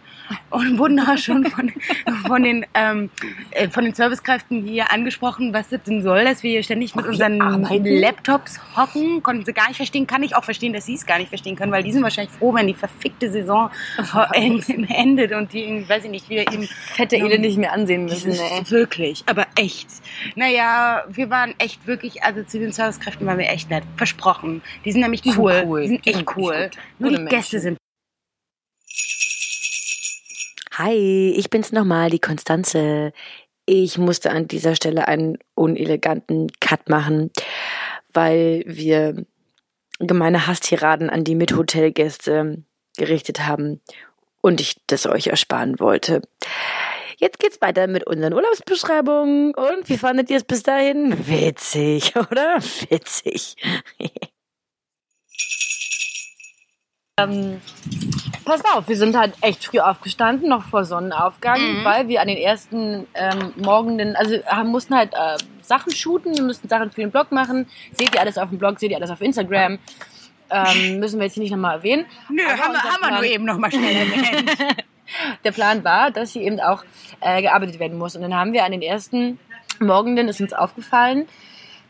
und 0.49 0.77
wurden 0.77 0.97
da 0.97 1.17
schon 1.17 1.45
von, 1.45 1.71
von, 2.27 2.43
den, 2.43 2.65
ähm, 2.73 3.09
äh, 3.51 3.69
von 3.69 3.83
den 3.83 3.93
Servicekräften 3.93 4.63
hier 4.63 4.91
angesprochen, 4.91 5.53
was 5.53 5.69
das 5.69 5.83
denn 5.83 6.01
soll, 6.01 6.23
dass 6.23 6.43
wir 6.43 6.51
hier 6.51 6.63
ständig 6.63 6.95
mit 6.95 7.05
unseren? 7.05 7.39
Laptops 7.83 8.59
hocken. 8.75 9.23
Konnten 9.23 9.45
sie 9.45 9.53
gar 9.53 9.67
nicht 9.67 9.77
verstehen. 9.77 10.07
Kann 10.07 10.23
ich 10.23 10.35
auch 10.35 10.43
verstehen, 10.43 10.60
dass 10.69 10.85
sie 10.85 10.93
es 10.95 11.05
gar 11.05 11.17
nicht 11.17 11.29
verstehen 11.29 11.55
können, 11.55 11.71
weil 11.71 11.83
die 11.83 11.91
sind 11.91 12.03
wahrscheinlich 12.03 12.33
froh, 12.33 12.53
wenn 12.53 12.67
die 12.67 12.73
verfickte 12.73 13.31
Saison 13.31 13.69
endet 14.33 15.31
und 15.33 15.51
die, 15.53 15.87
weiß 15.87 16.05
ich 16.05 16.11
nicht, 16.11 16.29
wieder 16.29 16.51
eben 16.53 16.63
Fette 16.63 17.15
Ele 17.17 17.39
nicht 17.39 17.57
mehr 17.57 17.73
ansehen 17.73 18.05
müssen. 18.05 18.31
Ey. 18.31 18.69
wirklich, 18.69 19.23
aber 19.25 19.47
echt. 19.57 19.87
Naja, 20.35 21.03
wir 21.09 21.29
waren 21.29 21.55
echt 21.57 21.87
wirklich, 21.87 22.23
also 22.23 22.43
zu 22.43 22.59
den 22.59 22.71
Servicekräften 22.71 23.25
waren 23.25 23.37
wir 23.37 23.49
echt 23.49 23.69
nett. 23.69 23.83
Versprochen. 23.95 24.61
Die 24.85 24.91
sind 24.91 25.01
nämlich 25.01 25.21
Die 25.21 25.31
sind 25.31 25.39
cool. 25.39 25.63
cool. 25.65 25.81
Die 25.81 25.87
sind 25.87 26.07
echt 26.07 26.37
cool. 26.37 26.69
Nur 26.99 27.09
die 27.09 27.25
Gäste 27.25 27.55
Menschen. 27.55 27.59
sind 27.61 27.77
Hi, 30.77 31.33
ich 31.35 31.49
bin's 31.49 31.71
nochmal, 31.73 32.09
die 32.09 32.19
Konstanze. 32.19 33.11
Ich 33.65 33.97
musste 33.97 34.31
an 34.31 34.47
dieser 34.47 34.75
Stelle 34.75 35.07
einen 35.07 35.37
uneleganten 35.53 36.51
Cut 36.59 36.89
machen, 36.89 37.29
weil 38.13 38.63
wir 38.65 39.25
gemeine 40.07 40.47
Hasstiraden 40.47 41.09
an 41.09 41.23
die 41.23 41.35
Mithotelgäste 41.35 42.63
gerichtet 42.97 43.45
haben 43.45 43.81
und 44.41 44.61
ich 44.61 44.81
das 44.87 45.05
euch 45.05 45.27
ersparen 45.27 45.79
wollte. 45.79 46.21
Jetzt 47.17 47.39
geht's 47.39 47.61
weiter 47.61 47.87
mit 47.87 48.07
unseren 48.07 48.33
Urlaubsbeschreibungen 48.33 49.53
und 49.53 49.89
wie 49.89 49.97
fandet 49.97 50.29
ihr 50.31 50.37
es 50.37 50.43
bis 50.43 50.63
dahin? 50.63 51.27
Witzig, 51.27 52.15
oder? 52.31 52.57
Witzig. 52.89 53.55
Ähm, 57.17 57.61
pass 58.51 58.65
auf, 58.75 58.87
wir 58.89 58.97
sind 58.97 59.15
halt 59.17 59.33
echt 59.41 59.63
früh 59.65 59.79
aufgestanden, 59.79 60.49
noch 60.49 60.63
vor 60.63 60.83
Sonnenaufgang, 60.83 61.59
weil 61.83 62.07
wir 62.09 62.19
an 62.21 62.27
den 62.27 62.37
ersten 62.37 63.07
ähm, 63.13 63.53
Morgenden, 63.55 64.15
also 64.17 64.35
haben, 64.45 64.69
mussten 64.69 64.93
halt 64.95 65.13
äh, 65.13 65.37
Sachen 65.61 65.93
shooten, 65.93 66.35
wir 66.35 66.43
mussten 66.43 66.67
Sachen 66.67 66.89
für 66.91 66.99
den 67.01 67.11
Blog 67.11 67.31
machen. 67.31 67.67
Seht 67.97 68.13
ihr 68.13 68.19
alles 68.19 68.37
auf 68.37 68.49
dem 68.49 68.57
Blog, 68.57 68.77
seht 68.79 68.91
ihr 68.91 68.97
alles 68.97 69.09
auf 69.09 69.21
Instagram. 69.21 69.79
Ähm, 70.49 70.99
müssen 70.99 71.17
wir 71.19 71.27
jetzt 71.27 71.35
hier 71.35 71.43
nicht 71.43 71.51
nochmal 71.51 71.77
erwähnen. 71.77 72.05
Nö, 72.29 72.41
Aber 72.43 72.61
haben 72.61 72.73
wir, 72.73 72.83
haben 72.83 72.97
wir 73.01 73.07
Plan- 73.07 73.13
nur 73.21 73.23
eben 73.23 73.45
noch 73.45 73.57
mal 73.57 73.71
schnell 73.71 73.95
erwähnt. 73.95 74.51
Der 75.45 75.51
Plan 75.51 75.83
war, 75.85 76.11
dass 76.11 76.31
hier 76.33 76.41
eben 76.41 76.59
auch 76.59 76.83
äh, 77.21 77.41
gearbeitet 77.41 77.79
werden 77.79 77.97
muss. 77.97 78.15
Und 78.17 78.21
dann 78.21 78.33
haben 78.35 78.51
wir 78.51 78.65
an 78.65 78.71
den 78.73 78.81
ersten 78.81 79.39
Morgenden, 79.79 80.27
ist 80.27 80.41
uns 80.41 80.51
aufgefallen, 80.53 81.27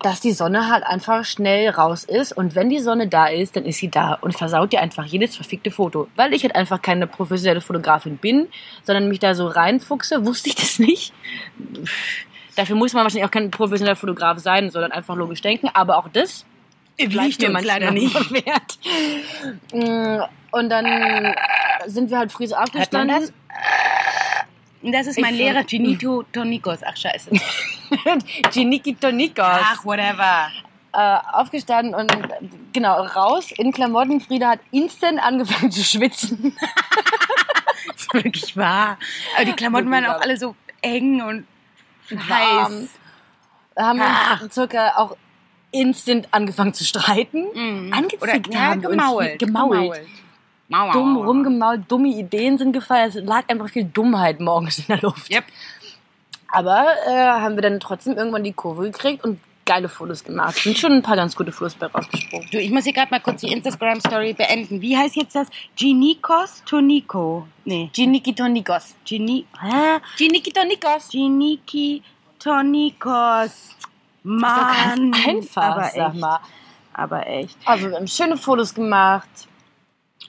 dass 0.04 0.20
die 0.20 0.32
Sonne 0.32 0.70
halt 0.70 0.84
einfach 0.84 1.26
schnell 1.26 1.70
raus 1.70 2.04
ist. 2.04 2.32
Und 2.36 2.56
wenn 2.56 2.70
die 2.70 2.80
Sonne 2.80 3.08
da 3.08 3.28
ist, 3.28 3.56
dann 3.56 3.66
ist 3.66 3.78
sie 3.78 3.90
da 3.90 4.14
und 4.22 4.36
versaut 4.38 4.74
dir 4.74 4.82
einfach 4.82 5.06
jedes 5.06 5.36
verfickte 5.36 5.72
Foto. 5.72 6.08
Weil 6.16 6.34
ich 6.34 6.44
halt 6.44 6.56
einfach 6.56 6.82
keine 6.82 7.08
professionelle 7.08 7.62
Fotografin 7.62 8.18
bin, 8.18 8.48
sondern 8.84 9.08
mich 9.10 9.20
da 9.20 9.36
so 9.36 9.48
reinfuchse, 9.48 10.26
wusste 10.26 10.50
ich 10.50 10.56
das 10.56 10.80
nicht. 10.80 11.14
Dafür 12.56 12.76
muss 12.76 12.94
man 12.94 13.04
wahrscheinlich 13.04 13.26
auch 13.26 13.32
kein 13.32 13.52
professioneller 13.52 13.96
Fotograf 13.96 14.40
sein, 14.40 14.70
sondern 14.70 14.92
einfach 14.92 15.16
logisch 15.16 15.42
denken. 15.42 15.70
Aber 15.74 15.98
auch 15.98 16.10
das 16.10 16.46
bleibt 16.98 17.40
mir 17.42 17.50
manchmal 17.50 17.80
leider 17.80 17.92
nicht. 17.92 18.14
wert. 18.32 18.80
Mm, 19.74 20.22
Und 20.52 20.70
dann 20.70 21.34
sind 21.86 22.10
wir 22.10 22.18
halt 22.18 22.32
früh 22.32 22.48
so 22.48 22.56
aufgestanden. 22.56 23.32
Das? 24.92 25.08
Ist 25.08 25.18
Ich 25.18 25.22
mein 25.24 25.36
find- 25.36 25.44
Lehrer, 25.48 25.64
Ginito 25.64 26.24
Tonikos. 26.34 26.80
Ach, 26.84 26.96
scheiße. 26.98 27.30
Giniki 28.54 28.96
Tonikos. 28.96 29.46
Ach, 29.46 29.86
whatever. 29.86 30.50
Äh, 30.94 31.18
aufgestanden 31.34 31.94
und 31.96 32.12
genau 32.74 33.02
raus 33.04 33.52
in 33.52 33.72
Klamotten. 33.72 34.20
Frieda 34.20 34.50
hat 34.52 34.60
instant 34.72 35.20
angefangen 35.24 35.72
zu 35.72 35.84
schwitzen. 35.84 36.56
Das 37.88 38.02
ist 38.04 38.14
wirklich 38.14 38.56
wahr. 38.58 38.98
Aber 39.36 39.46
die 39.46 39.54
Klamotten 39.54 39.90
waren 39.92 40.06
auch 40.06 40.22
alle 40.22 40.38
so 40.38 40.56
eng 40.82 41.22
und 41.22 41.46
heiß. 42.12 42.30
Warm. 42.30 42.90
haben 43.78 44.00
wir 44.00 44.06
Ah. 44.06 44.40
uns 44.42 44.54
circa 44.54 44.94
auch 44.98 45.18
instant 45.72 46.28
angefangen 46.32 46.74
zu 46.76 46.84
streiten. 46.84 47.46
Mhm. 47.54 47.92
Angezickt 47.94 48.22
Oder 48.22 48.36
ja, 48.54 48.60
haben 48.60 48.86
uns 48.86 48.90
gemault. 48.98 49.28
viel- 49.30 49.38
gemault. 49.38 50.00
Dumm 50.94 51.14
mau. 51.14 51.24
rumgemault, 51.24 51.82
dumme 51.90 52.10
Ideen 52.10 52.58
sind 52.58 52.72
gefallen. 52.74 53.10
Es 53.10 53.16
lag 53.16 53.44
einfach 53.48 53.70
viel 53.70 53.86
Dummheit 53.86 54.40
morgens 54.40 54.80
in 54.80 54.86
der 54.88 55.02
Luft. 55.02 55.30
Yep. 55.32 55.44
Aber 56.48 56.86
äh, 57.08 57.12
haben 57.12 57.56
wir 57.56 57.62
dann 57.62 57.80
trotzdem 57.80 58.18
irgendwann 58.18 58.44
die 58.44 58.54
Kurve 58.54 58.84
gekriegt 58.84 59.24
und 59.24 59.40
geile 59.66 59.90
Fotos 59.90 60.24
gemacht. 60.24 60.56
Sind 60.56 60.78
schon 60.78 60.92
ein 60.92 61.02
paar 61.02 61.16
ganz 61.16 61.36
gute 61.36 61.52
Fotos 61.52 61.76
bei 61.76 61.88
rausgesprungen. 61.88 62.48
Du, 62.52 62.60
ich 62.60 62.72
muss 62.72 62.84
hier 62.84 62.94
gerade 62.94 63.12
mal 63.12 63.20
kurz 63.20 63.42
die 63.42 63.52
Instagram-Story 63.52 64.34
beenden. 64.34 64.82
Wie 64.82 64.98
heißt 64.98 65.16
jetzt 65.16 65.36
das? 65.36 65.48
Ginikos 65.76 66.64
Toniko. 66.66 67.48
Nee. 67.64 67.90
Giniki 67.94 68.34
Tonikos. 68.34 68.96
Gini. 69.06 69.46
Hä? 69.62 70.00
Giniki 70.18 70.52
Tonikos. 70.52 71.10
Giniki 71.10 72.02
Tonikos. 72.40 73.76
Mann. 74.24 75.12
Ganz 75.12 75.28
einfach, 75.58 75.64
aber 75.64 75.90
sag 75.90 76.12
echt. 76.12 76.20
mal. 76.20 76.40
Aber 76.94 77.28
echt. 77.28 77.58
Also 77.66 77.90
wir 77.90 77.96
haben 77.96 78.08
schöne 78.08 78.38
Fotos 78.38 78.74
gemacht. 78.74 79.30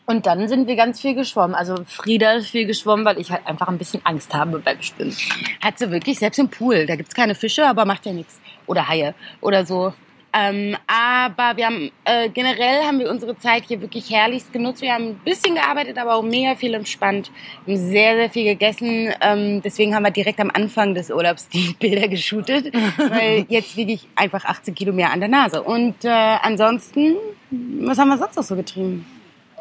Und 0.04 0.26
dann 0.26 0.48
sind 0.48 0.66
wir 0.66 0.76
ganz 0.76 1.00
viel 1.00 1.14
geschwommen. 1.14 1.54
Also 1.54 1.76
Frieda 1.86 2.32
ist 2.32 2.48
viel 2.48 2.66
geschwommen, 2.66 3.04
weil 3.04 3.20
ich 3.20 3.30
halt 3.30 3.46
einfach 3.46 3.68
ein 3.68 3.78
bisschen 3.78 4.04
Angst 4.04 4.34
habe 4.34 4.58
beim 4.58 4.82
Schwimmen. 4.82 5.16
Hat 5.62 5.78
sie 5.78 5.90
wirklich 5.90 6.18
selbst 6.18 6.38
im 6.38 6.48
Pool. 6.48 6.86
Da 6.86 6.96
gibt's 6.96 7.14
keine 7.14 7.34
Fische, 7.34 7.66
aber 7.66 7.84
macht 7.84 8.04
ja 8.06 8.12
nichts. 8.12 8.40
Oder 8.66 8.88
Haie 8.88 9.14
oder 9.40 9.64
so. 9.64 9.92
Ähm, 10.34 10.76
aber 10.86 11.58
wir 11.58 11.66
haben 11.66 11.90
äh, 12.04 12.30
generell 12.30 12.82
haben 12.84 12.98
wir 12.98 13.10
unsere 13.10 13.36
Zeit 13.36 13.64
hier 13.68 13.80
wirklich 13.82 14.10
herrlichst 14.10 14.52
genutzt. 14.52 14.80
Wir 14.80 14.94
haben 14.94 15.08
ein 15.08 15.20
bisschen 15.24 15.54
gearbeitet, 15.54 15.98
aber 15.98 16.14
auch 16.14 16.22
mega 16.22 16.54
viel 16.54 16.72
entspannt. 16.72 17.30
Wir 17.66 17.76
haben 17.76 17.90
sehr, 17.90 18.16
sehr 18.16 18.30
viel 18.30 18.44
gegessen. 18.44 19.12
Ähm, 19.20 19.60
deswegen 19.62 19.94
haben 19.94 20.04
wir 20.04 20.10
direkt 20.10 20.40
am 20.40 20.50
Anfang 20.50 20.94
des 20.94 21.10
Urlaubs 21.10 21.48
die 21.48 21.76
Bilder 21.78 22.08
geshootet, 22.08 22.72
weil 22.96 23.44
jetzt 23.48 23.76
wiege 23.76 23.92
ich 23.92 24.08
einfach 24.16 24.44
18 24.46 24.74
Kilo 24.74 24.92
mehr 24.92 25.12
an 25.12 25.20
der 25.20 25.28
Nase. 25.28 25.62
Und 25.62 26.02
äh, 26.04 26.08
ansonsten, 26.08 27.16
was 27.50 27.98
haben 27.98 28.08
wir 28.08 28.16
sonst 28.16 28.36
noch 28.36 28.44
so 28.44 28.56
getrieben? 28.56 29.04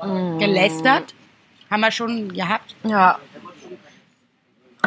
Gelästert. 0.02 1.14
Haben 1.70 1.82
wir 1.82 1.92
schon 1.92 2.34
gehabt. 2.34 2.76
Ja. 2.84 3.20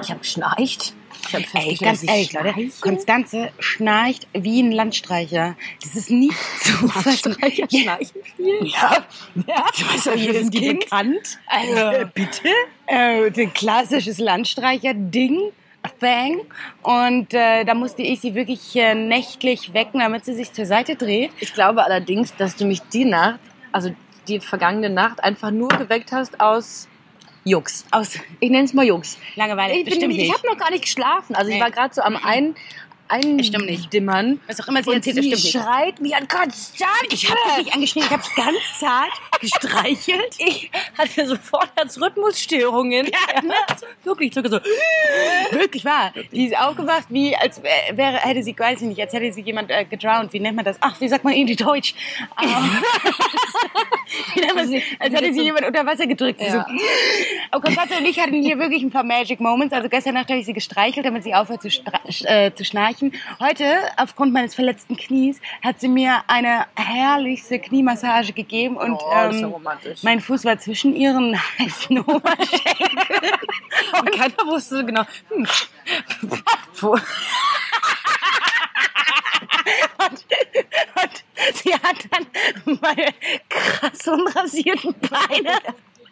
Ich 0.02 0.10
habe 0.10 0.20
geschnarcht. 0.20 0.92
Ich 1.28 1.34
habe 1.34 1.44
Ey, 1.54 1.74
ganz 1.76 2.02
ehrlich, 2.02 2.32
Leute, 2.32 2.70
Konstanze 2.80 3.50
schnarcht 3.58 4.26
wie 4.34 4.60
ein 4.62 4.72
Landstreicher. 4.72 5.56
Das 5.82 5.94
ist 5.94 6.10
nicht 6.10 6.34
fassen. 6.34 7.36
Landstreicher 7.40 7.66
schnarchen 7.70 8.22
viel? 8.36 8.66
Ja. 8.66 9.04
Ja, 9.46 9.64
Du 9.78 9.94
weißt 9.94 10.06
doch, 10.08 10.16
jedes 10.16 10.50
Kind. 10.50 10.80
bekannt. 10.80 11.38
Also, 11.46 12.06
bitte? 12.12 12.48
Äh, 12.86 13.30
ein 13.42 13.54
klassisches 13.54 14.18
Landstreicher-Ding. 14.18 15.52
Thing. 16.00 16.40
Und 16.82 17.34
äh, 17.34 17.64
da 17.64 17.74
musste 17.74 18.00
ich 18.00 18.18
sie 18.20 18.34
wirklich 18.34 18.74
äh, 18.74 18.94
nächtlich 18.94 19.74
wecken, 19.74 20.00
damit 20.00 20.24
sie 20.24 20.32
sich 20.34 20.50
zur 20.50 20.64
Seite 20.64 20.96
dreht. 20.96 21.30
Ich 21.40 21.52
glaube 21.52 21.84
allerdings, 21.84 22.34
dass 22.36 22.56
du 22.56 22.64
mich 22.64 22.80
die 22.94 23.04
Nacht, 23.04 23.38
also 23.70 23.90
die 24.28 24.40
vergangene 24.40 24.90
Nacht, 24.90 25.22
einfach 25.22 25.50
nur 25.50 25.68
geweckt 25.68 26.12
hast 26.12 26.40
aus 26.40 26.88
Jux. 27.44 27.84
Aus 27.90 28.18
Ich 28.40 28.50
nenne 28.50 28.64
es 28.64 28.72
mal 28.72 28.84
Jux. 28.84 29.18
Langeweile. 29.36 29.74
Ich, 29.74 29.84
bin 29.84 30.10
ich 30.10 30.16
nicht. 30.16 30.34
habe 30.34 30.46
noch 30.46 30.56
gar 30.56 30.70
nicht 30.70 30.84
geschlafen. 30.84 31.34
Also 31.36 31.50
Nee. 31.50 31.56
ich 31.56 31.62
war 31.62 31.70
gerade 31.70 31.94
so 31.94 32.00
am 32.02 32.16
ein, 32.16 32.54
ein 33.08 33.44
Stimmt 33.44 33.66
nicht. 33.66 33.92
Dimmern. 33.92 34.40
Was 34.46 34.60
auch 34.62 34.68
immer 34.68 34.82
sie 34.82 34.92
erzählt, 34.92 35.16
sie 35.16 35.22
stimmt 35.34 35.44
nicht. 35.44 35.52
schreit 35.52 36.00
mich 36.00 36.16
an 36.16 36.26
konstant. 36.26 36.90
Ich 37.10 37.28
habe 37.30 37.38
dich 37.56 37.64
nicht 37.66 37.74
angeschrien, 37.74 38.04
ich 38.06 38.10
habe 38.10 38.22
ganz 38.34 38.56
zart 38.80 39.10
gestreichelt. 39.50 40.36
Ich 40.46 40.70
hatte 40.98 41.26
sofort 41.26 41.68
Herzrhythmusstörungen. 41.76 43.06
Ja, 43.06 43.40
ne? 43.42 43.54
Wirklich, 44.04 44.32
sogar 44.34 44.50
so. 44.50 44.60
Wirklich 45.50 45.84
wahr. 45.84 46.12
Die 46.32 46.46
ist 46.46 46.56
aufgewacht, 46.58 47.04
wie 47.08 47.34
als 47.36 47.62
wär- 47.62 47.96
wäre, 47.96 48.16
hätte 48.18 48.42
sie, 48.42 48.56
weiß 48.58 48.82
ich 48.82 48.88
nicht, 48.88 49.00
als 49.00 49.12
hätte 49.12 49.32
sie 49.32 49.40
jemand 49.42 49.70
äh, 49.70 49.84
gedrowned. 49.84 50.32
Wie 50.32 50.40
nennt 50.40 50.56
man 50.56 50.64
das? 50.64 50.76
Ach, 50.80 51.00
wie 51.00 51.08
sagt 51.08 51.24
man 51.24 51.32
in 51.34 51.46
die 51.46 51.56
Deutsch? 51.56 51.94
Ähm, 52.42 52.48
wie 54.34 54.40
nennt 54.40 54.54
man 54.54 54.70
das? 54.72 54.82
Als 54.98 55.14
hätte 55.14 55.32
sie 55.32 55.42
jemand 55.42 55.66
unter 55.66 55.84
Wasser 55.86 56.06
gedrückt. 56.06 56.40
Sie 56.40 56.46
Ja. 56.46 56.52
So, 56.52 56.60
oh, 57.56 57.60
Konstanze 57.60 57.94
und 57.98 58.04
ich 58.06 58.18
hatten 58.20 58.42
hier 58.42 58.58
wirklich 58.58 58.82
ein 58.82 58.90
paar 58.90 59.04
Magic 59.04 59.40
Moments. 59.40 59.72
Also 59.74 59.88
gestern 59.88 60.14
Nacht 60.14 60.28
habe 60.28 60.38
ich 60.40 60.46
sie 60.46 60.52
gestreichelt, 60.52 61.06
damit 61.06 61.22
sie 61.24 61.34
aufhört 61.34 61.62
zu, 61.62 61.68
äh, 62.24 62.52
zu 62.54 62.64
schnarchen. 62.64 63.12
Heute, 63.40 63.64
aufgrund 63.96 64.32
meines 64.32 64.54
verletzten 64.54 64.96
Knies, 64.96 65.40
hat 65.62 65.80
sie 65.80 65.88
mir 65.88 66.22
eine 66.26 66.66
herrlichste 66.76 67.58
Kniemassage 67.58 68.32
gegeben 68.32 68.76
und 68.76 68.92
Oh, 68.94 69.10
das 69.12 69.33
ist 69.34 69.40
ja 69.40 69.46
ähm, 69.46 69.52
romantisch. 69.52 70.02
mein 70.02 70.20
Fuß 70.20 70.44
war 70.44 70.58
zwischen 70.58 70.94
ihren 70.96 71.38
heißen 71.58 71.98
Oberschenkeln. 72.00 73.32
Und 74.00 74.12
keiner 74.12 74.46
wusste 74.46 74.78
so 74.78 74.86
genau. 74.86 75.04
Hm. 75.30 75.46
Wo- 76.80 76.98
Und 80.94 81.24
sie 81.54 81.74
hat 81.74 81.96
dann 82.10 82.26
meine 82.80 83.14
krass 83.48 84.06
unrasierten 84.08 84.94
Beine 85.00 85.58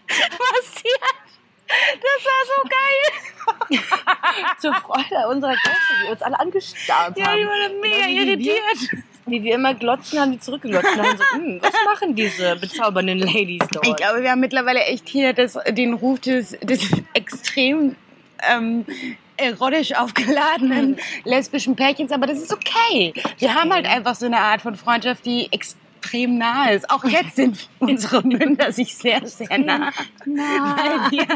massiert. 0.09 1.01
Das 1.69 2.25
war 2.27 2.43
so 2.47 2.69
geil. 2.69 3.81
Zur 4.59 4.75
Freude 4.75 5.29
unserer 5.29 5.53
Gäste, 5.55 5.95
die 6.05 6.11
uns 6.11 6.23
alle 6.23 6.39
angestarrt 6.39 7.17
Ja, 7.19 7.27
haben. 7.29 7.39
die 7.39 7.47
war 7.47 7.59
dann 7.61 7.81
mega 7.81 8.07
irritiert. 8.09 9.05
Wie 9.27 9.43
wir 9.43 9.55
immer 9.55 9.75
glotzen, 9.75 10.19
haben 10.19 10.33
die 10.33 10.41
zurückgeglotzt. 10.41 10.89
Und 10.97 11.03
haben 11.03 11.19
so, 11.19 11.25
hm, 11.37 11.59
was 11.63 11.73
machen 11.85 12.15
diese 12.15 12.57
bezaubernden 12.57 13.21
Ladies 13.21 13.63
dort? 13.71 13.87
Ich 13.87 13.97
glaube, 13.97 14.23
wir 14.23 14.31
haben 14.31 14.41
mittlerweile 14.41 14.81
echt 14.81 15.09
hier 15.09 15.33
das, 15.33 15.59
den 15.69 15.95
Ruf 15.95 16.21
des, 16.21 16.59
des 16.61 16.91
extrem 17.15 17.95
ähm, 18.51 18.85
erotisch 19.37 19.95
aufgeladenen 19.95 20.99
lesbischen 21.25 21.77
Pärchens, 21.77 22.13
aber 22.13 22.27
das 22.27 22.39
ist 22.39 22.53
okay. 22.53 23.13
Wir 23.39 23.55
haben 23.55 23.73
halt 23.73 23.87
einfach 23.87 24.15
so 24.15 24.27
eine 24.27 24.39
Art 24.39 24.61
von 24.61 24.77
Freundschaft, 24.77 25.25
die 25.25 25.49
extrem 26.03 26.39
nah 26.39 26.71
ist. 26.71 26.91
Auch 26.91 27.05
jetzt 27.05 27.37
sind 27.37 27.69
unsere 27.79 28.23
Münder 28.27 28.73
sich 28.73 28.95
sehr, 28.95 29.27
sehr 29.27 29.59
nah, 29.59 29.93
weil 30.25 31.11
wir 31.11 31.27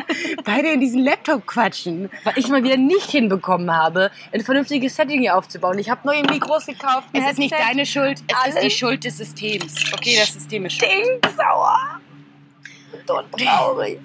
beide 0.45 0.73
in 0.73 0.81
diesen 0.81 1.03
Laptop 1.03 1.47
quatschen. 1.47 2.11
Weil 2.25 2.35
ich 2.37 2.49
mal 2.49 2.63
wieder 2.63 2.77
nicht 2.77 3.11
hinbekommen 3.11 3.71
habe, 3.71 4.11
ein 4.33 4.43
vernünftiges 4.43 4.97
Setting 4.97 5.21
hier 5.21 5.37
aufzubauen. 5.37 5.79
Ich 5.79 5.91
habe 5.91 6.01
neue 6.05 6.23
Mikros 6.23 6.67
gekauft. 6.67 7.09
Es 7.13 7.31
ist 7.31 7.39
nicht 7.39 7.55
deine 7.55 7.87
Schuld, 7.87 8.23
es 8.27 8.47
ist 8.47 8.55
die 8.55 8.61
Alles. 8.61 8.73
Schuld 8.73 9.05
des 9.05 9.19
Systems. 9.19 9.75
Okay, 9.95 10.17
das 10.19 10.33
System 10.35 10.67
ist 10.67 10.75
schuld. 10.75 10.91
Stinksauer. 10.91 12.01
Und 12.93 13.41
traurig. 13.41 14.01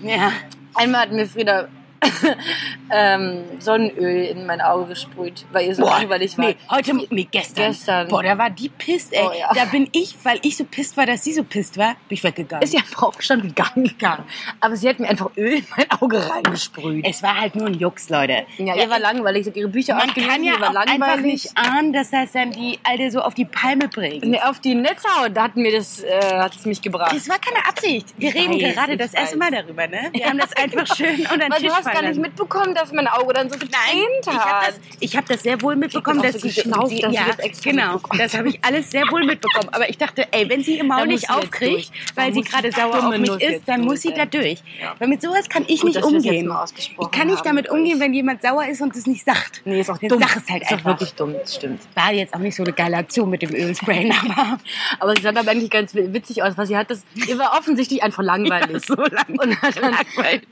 Ja. 0.00 0.32
Einmal 0.74 1.02
hat 1.02 1.12
mir 1.12 1.26
Frieda 1.26 1.68
ähm, 2.90 3.44
Sonnenöl 3.58 4.24
in 4.24 4.46
mein 4.46 4.60
Auge 4.60 4.86
gesprüht, 4.90 5.44
weil 5.52 5.68
ihr 5.68 5.74
so 5.74 5.82
Boah, 5.82 5.98
langweilig 5.98 6.36
war. 6.38 6.46
nee, 6.46 6.56
heute, 6.70 6.94
nee, 7.10 7.28
gestern. 7.30 7.66
Gestern. 7.72 8.08
Boah, 8.08 8.22
da 8.22 8.36
war 8.38 8.50
die 8.50 8.68
pisst, 8.68 9.12
ey. 9.12 9.22
Oh, 9.24 9.32
ja. 9.38 9.50
Da 9.54 9.64
bin 9.66 9.88
ich, 9.92 10.16
weil 10.24 10.38
ich 10.42 10.56
so 10.56 10.64
pisst 10.64 10.96
war, 10.96 11.06
dass 11.06 11.24
sie 11.24 11.32
so 11.32 11.44
pisst 11.44 11.76
war, 11.78 11.94
bin 12.08 12.16
ich 12.16 12.24
weggegangen. 12.24 12.62
Ist 12.62 12.72
sie 12.72 12.78
einfach 12.78 13.02
aufgestanden 13.04 13.48
gegangen. 13.54 13.84
gegangen. 13.86 14.24
Aber 14.60 14.76
sie 14.76 14.88
hat 14.88 14.98
mir 14.98 15.08
einfach 15.08 15.30
Öl 15.36 15.54
in 15.58 15.66
mein 15.76 15.90
Auge 16.00 16.28
reingesprüht. 16.28 17.06
es 17.08 17.22
war 17.22 17.40
halt 17.40 17.54
nur 17.54 17.66
ein 17.66 17.74
Jux, 17.74 18.08
Leute. 18.08 18.46
Ja, 18.58 18.74
ihr 18.76 18.90
war 18.90 18.98
langweilig. 18.98 19.46
Hat 19.46 19.56
ihre 19.56 19.68
Bücher 19.68 19.94
Man 19.94 20.08
ausgelesen, 20.08 20.30
kann 20.32 20.44
ja 20.44 20.60
war 20.60 20.70
auch 20.70 20.86
einfach 20.86 21.16
nicht 21.18 21.50
ahnen, 21.56 21.92
dass 21.92 22.10
das 22.10 22.32
dann 22.32 22.52
die 22.52 22.78
Alte 22.84 23.10
so 23.10 23.20
auf 23.20 23.34
die 23.34 23.44
Palme 23.44 23.88
bringt. 23.88 24.24
Nee, 24.24 24.40
auf 24.40 24.60
die 24.60 24.74
Netzhaut, 24.74 25.30
da 25.34 25.44
hat 25.44 25.56
mir 25.56 25.72
das, 25.72 26.02
äh, 26.02 26.20
hat 26.38 26.54
es 26.54 26.64
mich 26.66 26.80
gebracht. 26.82 27.12
Das 27.14 27.28
war 27.28 27.38
keine 27.38 27.66
Absicht. 27.66 28.14
Wir 28.16 28.28
Ich 28.30 28.34
reden 28.34 28.54
weiß, 28.60 28.74
gerade 28.74 28.92
ich 28.92 28.98
das 28.98 29.14
erste 29.14 29.38
weiß. 29.38 29.50
Mal 29.50 29.62
darüber, 29.62 29.86
ne? 29.86 30.10
Wir 30.12 30.26
haben 30.26 30.38
das 30.38 30.52
einfach 30.56 30.94
schön 30.94 31.20
unter 31.20 31.48
den 31.48 31.52
Tisch 31.52 31.68
du 31.68 31.74
fallen 31.92 32.04
gar 32.04 32.10
nicht 32.10 32.20
mitbekommen, 32.20 32.74
dass 32.74 32.92
mein 32.92 33.08
Auge 33.08 33.32
dann 33.32 33.48
so 33.50 33.58
getränt 33.58 33.72
ich 34.20 34.26
habe 34.28 34.66
hat. 34.66 34.74
das, 35.00 35.14
hab 35.14 35.26
das 35.26 35.42
sehr 35.42 35.60
wohl 35.62 35.76
mitbekommen, 35.76 36.20
dass 36.22 36.32
so 36.34 36.40
sie 36.40 36.48
geschnauft, 36.54 36.88
sie- 36.90 37.00
dass 37.00 37.10
sie 37.10 37.16
ja, 37.16 37.26
das 37.36 37.62
genau, 37.62 38.00
das 38.18 38.36
habe 38.36 38.48
ich 38.48 38.58
alles 38.62 38.90
sehr 38.90 39.10
wohl 39.10 39.24
mitbekommen. 39.24 39.68
Aber 39.72 39.88
ich 39.88 39.96
dachte, 39.98 40.26
ey, 40.32 40.48
wenn 40.48 40.62
sie 40.62 40.76
ihr 40.78 40.84
Maul 40.84 41.06
nicht 41.06 41.30
aufkriegt, 41.30 41.90
weil 42.14 42.32
sie 42.34 42.42
gerade 42.42 42.70
sauer 42.72 43.06
auf 43.06 43.16
mich 43.18 43.30
ist, 43.40 43.62
dann 43.66 43.80
muss 43.82 44.02
sie 44.02 44.12
da 44.12 44.26
durch. 44.26 44.62
Ja. 44.80 44.94
Weil 44.98 45.08
mit 45.08 45.22
sowas 45.22 45.48
kann 45.48 45.64
ich 45.68 45.80
Gut, 45.80 45.88
nicht 45.88 45.96
das 45.96 46.04
umgehen. 46.04 46.52
Ich 46.76 47.10
kann 47.10 47.28
nicht 47.28 47.44
damit 47.46 47.62
mit 47.62 47.70
umgehen, 47.70 48.00
wenn 48.00 48.12
jemand 48.12 48.42
sauer 48.42 48.66
ist 48.66 48.80
und 48.80 48.94
es 48.96 49.06
nicht 49.06 49.24
sagt. 49.24 49.62
Nee, 49.64 49.80
ist 49.80 49.90
auch 49.90 49.98
dumm. 49.98 50.18
Sag 50.20 50.36
es 50.36 50.50
halt 50.50 50.62
ist 50.62 50.68
auch 50.68 50.72
einfach. 50.72 50.84
wirklich 50.92 51.14
dumm, 51.14 51.32
das 51.34 51.54
stimmt. 51.54 51.80
War 51.94 52.12
jetzt 52.12 52.34
auch 52.34 52.38
nicht 52.40 52.56
so 52.56 52.64
eine 52.64 52.72
geile 52.72 52.96
Aktion 52.96 53.30
mit 53.30 53.42
dem 53.42 53.54
Ölsprayen, 53.54 54.12
aber 54.36 54.58
Aber 54.98 55.14
sie 55.16 55.22
sah 55.22 55.28
aber 55.30 55.50
eigentlich 55.50 55.70
ganz 55.70 55.94
witzig 55.94 56.42
aus, 56.42 56.56
weil 56.56 56.66
sie 56.66 56.76
hat 56.76 56.90
das, 56.90 57.04
ihr 57.14 57.38
war 57.38 57.56
offensichtlich 57.58 58.02
einfach 58.02 58.22
langweilig. 58.22 58.82
so 58.86 58.94
lang. 58.96 59.38
Und 59.38 59.62
hat 59.62 59.76
dann 59.80 59.94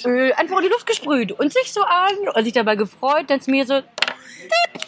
Öl 0.06 0.32
einfach 0.34 0.58
in 0.58 0.64
die 0.64 0.68
Luft 0.70 0.86
gesprüht 0.86 1.29
und 1.32 1.52
sich 1.52 1.72
so 1.72 1.82
an 1.82 2.28
und 2.34 2.44
sich 2.44 2.52
dabei 2.52 2.76
gefreut, 2.76 3.28
dass 3.28 3.46
mir 3.46 3.64
so, 3.66 3.80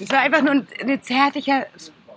Es 0.00 0.10
war 0.10 0.20
einfach 0.20 0.42
nur 0.42 0.52
ein, 0.52 0.66
ein 0.80 1.02
zärtlicher 1.02 1.66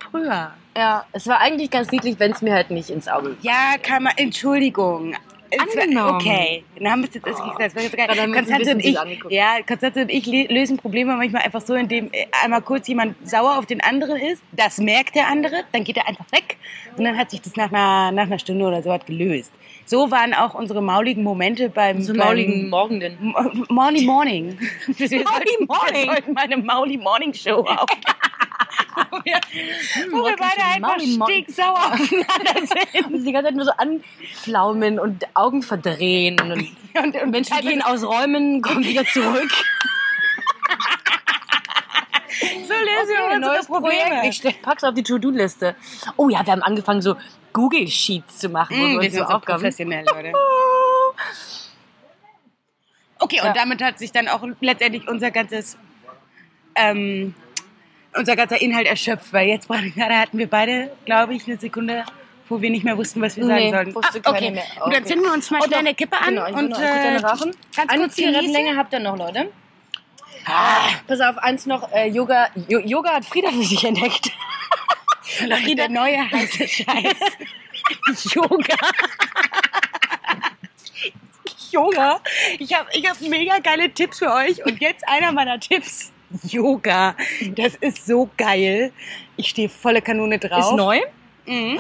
Sprüher. 0.02 0.52
ja, 0.78 1.06
es 1.12 1.28
war 1.28 1.40
eigentlich 1.40 1.70
ganz 1.72 1.92
niedlich, 1.92 2.20
wenn 2.20 2.32
es 2.32 2.42
mir 2.42 2.54
halt 2.54 2.72
nicht 2.72 2.90
ins 2.90 3.08
Auge 3.08 3.36
Ja, 3.42 3.76
kann 3.82 4.04
man, 4.04 4.14
Entschuldigung. 4.18 5.16
Angenommen. 5.58 6.16
Okay, 6.16 6.66
dann 6.78 6.92
haben 6.92 7.02
wir 7.04 7.08
es 7.08 7.16
jetzt 7.16 7.28
als 7.28 7.38
gesagt. 7.38 7.60
Das 7.62 7.76
war 7.76 7.84
jetzt 7.84 7.96
geil. 7.96 8.10
Uns 8.10 8.20
ein 8.20 8.34
Konstanze 8.34 8.72
und 8.72 8.84
ich, 8.84 8.98
ja, 9.30 9.62
Konstanze 9.66 10.02
und 10.02 10.10
ich 10.10 10.26
lösen 10.26 10.76
Probleme 10.76 11.16
manchmal 11.16 11.44
einfach 11.44 11.62
so, 11.62 11.76
indem 11.76 12.10
äh, 12.12 12.26
einmal 12.44 12.62
kurz 12.62 12.88
jemand 12.90 13.16
sauer 13.26 13.58
auf 13.58 13.66
den 13.66 13.80
anderen 13.82 14.18
ist. 14.18 14.42
Das 14.52 14.80
merkt 14.80 15.16
der 15.16 15.28
andere, 15.28 15.64
dann 15.72 15.84
geht 15.86 15.96
er 15.98 16.08
einfach 16.08 16.26
weg 16.32 16.58
und 16.98 17.06
dann 17.06 17.18
hat 17.18 17.32
sich 17.32 17.42
das 17.42 17.56
nach 17.56 17.72
einer, 17.72 18.12
nach 18.12 18.24
einer 18.24 18.40
Stunde 18.40 18.66
oder 18.66 18.82
so 18.84 18.92
hat 18.92 19.06
gelöst. 19.06 19.54
So 19.88 20.10
waren 20.10 20.34
auch 20.34 20.56
unsere 20.56 20.82
mauligen 20.82 21.24
Momente 21.24 21.70
beim, 21.70 22.02
so 22.02 22.14
beim 22.14 22.28
mauligen 22.28 22.70
Morgenden. 22.70 23.36
Morning 23.70 24.06
Morning. 24.06 24.60
Wir 24.88 25.08
sollten, 25.08 25.66
Morning. 25.68 25.94
Wir 25.94 26.06
sollten 26.06 26.34
mal 26.34 26.44
eine 26.44 26.58
Mauli 26.58 26.98
Morning 26.98 27.34
Show 27.34 27.60
auf. 27.68 27.88
wir, 29.24 29.40
wo 30.12 30.26
wir 30.26 30.36
beide 30.38 30.64
einfach 30.74 31.00
stinksauer 31.00 31.78
aufeinander 31.94 32.66
sind. 32.66 33.14
Und 33.14 33.24
die 33.26 33.32
ganze 33.32 33.48
Zeit 33.50 33.56
nur 33.56 33.66
so 33.66 33.72
anflaumen 33.78 35.00
und 35.00 35.28
Augen 35.36 35.62
verdrehen. 35.62 36.40
Und, 36.42 36.52
Und, 37.04 37.22
und 37.22 37.30
Menschen 37.30 37.60
gehen 37.62 37.82
aus 37.84 38.04
Räumen, 38.04 38.62
kommen 38.62 38.84
wieder 38.84 39.06
zurück. 39.06 39.52
Lösen 42.86 43.10
wir 43.10 43.26
Okay, 43.26 43.36
unsere 43.36 43.56
neues. 43.56 43.68
Projekt. 43.68 44.46
Ich 44.46 44.62
pack's 44.62 44.84
auf 44.84 44.94
die 44.94 45.04
To-Do-Liste. 45.04 45.76
Oh 46.18 46.30
ja, 46.30 46.46
wir 46.46 46.52
haben 46.54 46.64
angefangen, 46.64 47.02
so 47.02 47.16
Google-Sheets 47.54 48.40
zu 48.40 48.50
machen. 48.50 48.78
Mm, 48.78 48.94
wir 48.96 49.02
wir 49.02 49.12
sind 49.12 49.28
so 49.28 49.34
Aufgaben. 49.36 49.60
professionell, 49.62 50.06
Leute. 50.06 50.32
Okay, 53.20 53.40
und 53.40 53.48
Ja. 53.48 53.54
damit 53.54 53.82
hat 53.82 53.98
sich 53.98 54.12
dann 54.12 54.28
auch 54.28 54.46
letztendlich 54.60 55.08
unser 55.08 55.32
ganzes, 55.32 55.78
ähm, 56.76 57.34
unser 58.16 58.36
ganzer 58.36 58.62
Inhalt 58.62 58.88
erschöpft, 58.88 59.32
weil 59.32 59.48
jetzt 59.48 59.68
gerade 59.96 60.18
hatten 60.18 60.38
wir 60.38 60.50
beide, 60.50 60.92
glaube 61.06 61.34
ich, 61.34 61.48
eine 61.48 61.58
Sekunde, 61.58 62.04
wo 62.50 62.62
wir 62.62 62.70
nicht 62.70 62.84
mehr 62.84 62.98
wussten, 62.98 63.22
was 63.22 63.38
wir 63.38 63.46
sagen 63.46 63.56
Nee, 63.64 63.72
sollten. 63.72 63.96
wusste 63.96 64.20
Ah, 64.26 64.32
okay, 64.32 64.52
mehr. 64.52 64.64
gut, 64.64 64.94
dann 64.94 65.04
Okay. 65.04 65.06
zünden 65.06 65.26
wir 65.26 65.34
uns 65.34 65.50
mal 65.50 65.60
Und 65.62 65.68
schnell 65.68 65.80
eine 65.80 65.96
Kippe 65.96 66.18
an 66.18 66.28
Genau, 66.36 66.46
und 66.48 66.54
kurz 66.74 66.78
eine 66.80 67.18
äh, 67.18 67.26
rauchen. 67.26 67.52
ganz 67.76 67.92
Eine 67.92 68.02
kurz 68.04 68.16
Zigarettenlänge 68.16 68.54
genießen. 68.58 68.78
habt 68.78 68.94
ihr 68.94 69.00
noch, 69.00 69.18
Leute. 69.18 69.50
Pass 71.08 71.20
auf, 71.22 71.38
eins 71.40 71.66
noch. 71.66 71.92
Äh, 71.92 72.08
Yoga, 72.08 72.50
Jo- 72.68 72.80
Yoga 72.80 73.14
hat 73.14 73.26
Frieda 73.26 73.50
für 73.52 73.64
sich 73.64 73.84
entdeckt. 73.84 74.32
Leute, 75.48 75.76
der 75.76 75.90
neue 75.90 76.30
heiße 76.32 76.68
Scheiß. 76.68 77.18
Yoga. 78.34 78.76
Yoga. 81.72 82.20
Ich 82.60 82.74
habe 82.74 82.88
ich 82.94 83.10
hab 83.10 83.20
mega 83.22 83.58
geile 83.60 83.90
Tipps 83.92 84.20
für 84.20 84.32
euch. 84.32 84.64
Und 84.66 84.80
jetzt 84.82 85.08
einer 85.08 85.32
meiner 85.32 85.60
Tipps. 85.60 86.12
Yoga. 86.44 87.16
Das 87.56 87.76
ist 87.76 88.06
so 88.06 88.30
geil. 88.38 88.92
Ich 89.38 89.50
stehe 89.50 89.70
volle 89.70 90.02
Kanone 90.02 90.40
drauf. 90.40 90.72
Ist 90.72 90.78
neu. 90.78 91.02
Mhm. 91.46 91.80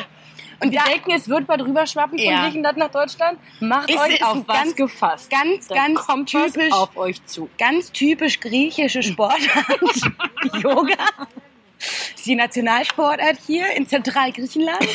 Und 0.65 0.71
wir 0.71 0.79
da- 0.79 0.85
denken, 0.89 1.11
es 1.11 1.27
wird 1.29 1.47
bald 1.47 1.61
rüberschwappen 1.61 2.17
von 2.17 2.27
Ja. 2.27 2.43
Griechenland 2.43 2.77
nach 2.77 2.91
Deutschland. 2.91 3.39
Macht 3.59 3.89
Ist- 3.89 3.97
euch 3.99 4.13
ist 4.15 4.23
auf 4.23 4.43
was 4.47 4.57
ganz- 4.57 4.75
gefasst. 4.75 5.29
Ganz, 5.29 5.67
ganz 5.67 5.99
kommt 6.01 6.29
typisch. 6.29 6.71
auf 6.71 6.95
euch 6.97 7.23
zu. 7.25 7.49
Ganz 7.57 7.91
typisch 7.91 8.39
griechische 8.39 9.01
Sportart. 9.03 9.39
Yoga. 10.63 10.95
Ist 11.77 12.25
die 12.25 12.35
Nationalsportart 12.35 13.37
hier 13.45 13.71
in 13.75 13.87
Zentralgriechenland. 13.87 14.87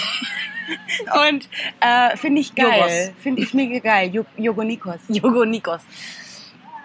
Und 1.29 1.49
äh, 1.81 2.17
finde 2.17 2.41
ich 2.41 2.55
geil. 2.55 3.13
Finde 3.23 3.43
ich 3.43 3.53
mega 3.55 3.79
geil. 3.81 4.11
Jo 4.15 4.25
Jogonikos. 4.37 5.01
Jogo 5.09 5.45
Nikos. 5.45 5.81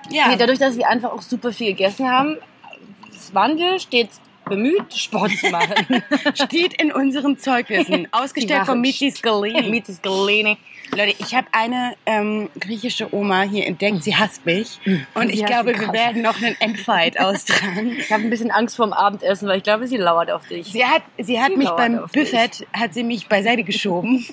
Ja. 0.09 0.27
Nee, 0.27 0.35
dadurch, 0.37 0.59
dass 0.59 0.77
wir 0.77 0.87
einfach 0.87 1.11
auch 1.11 1.21
super 1.21 1.51
viel 1.51 1.67
gegessen 1.67 2.09
haben, 2.09 2.37
waren 3.33 3.57
wir 3.57 3.79
stets 3.79 4.19
bemüht, 4.45 4.93
Sport 4.93 5.31
zu 5.37 5.49
machen. 5.49 6.03
steht 6.33 6.81
in 6.81 6.91
unseren 6.91 7.37
Zeugnissen. 7.37 8.07
Ausgestellt 8.11 8.65
von 8.65 8.81
Michi 8.81 9.11
Scalini. 9.11 9.69
Mitis 9.69 10.01
Galene. 10.01 10.57
Leute, 10.91 11.15
ich 11.19 11.33
habe 11.33 11.47
eine 11.51 11.95
ähm, 12.05 12.49
griechische 12.59 13.13
Oma 13.13 13.41
hier 13.41 13.65
entdeckt. 13.65 14.03
Sie 14.03 14.15
hasst 14.15 14.45
mich. 14.45 14.79
Und 15.15 15.29
ich 15.29 15.43
glaube, 15.45 15.77
wir 15.79 15.91
werden 15.91 16.21
noch 16.21 16.41
einen 16.41 16.55
Endfight 16.59 17.19
austragen. 17.19 17.95
Ich 17.97 18.11
habe 18.11 18.23
ein 18.23 18.29
bisschen 18.29 18.51
Angst 18.51 18.75
vorm 18.75 18.93
Abendessen, 18.93 19.47
weil 19.47 19.57
ich 19.57 19.63
glaube, 19.63 19.87
sie 19.87 19.97
lauert 19.97 20.29
auf 20.29 20.47
dich. 20.47 20.67
Sie 20.67 20.85
hat, 20.85 21.01
sie 21.17 21.41
hat 21.41 21.51
Sie 21.51 21.57
mich 21.57 21.69
beim 21.69 22.03
dich. 22.11 22.31
Buffet, 22.31 22.67
hat 22.73 22.93
sie 22.93 23.03
mich 23.03 23.27
beiseite 23.27 23.63
geschoben, 23.63 24.25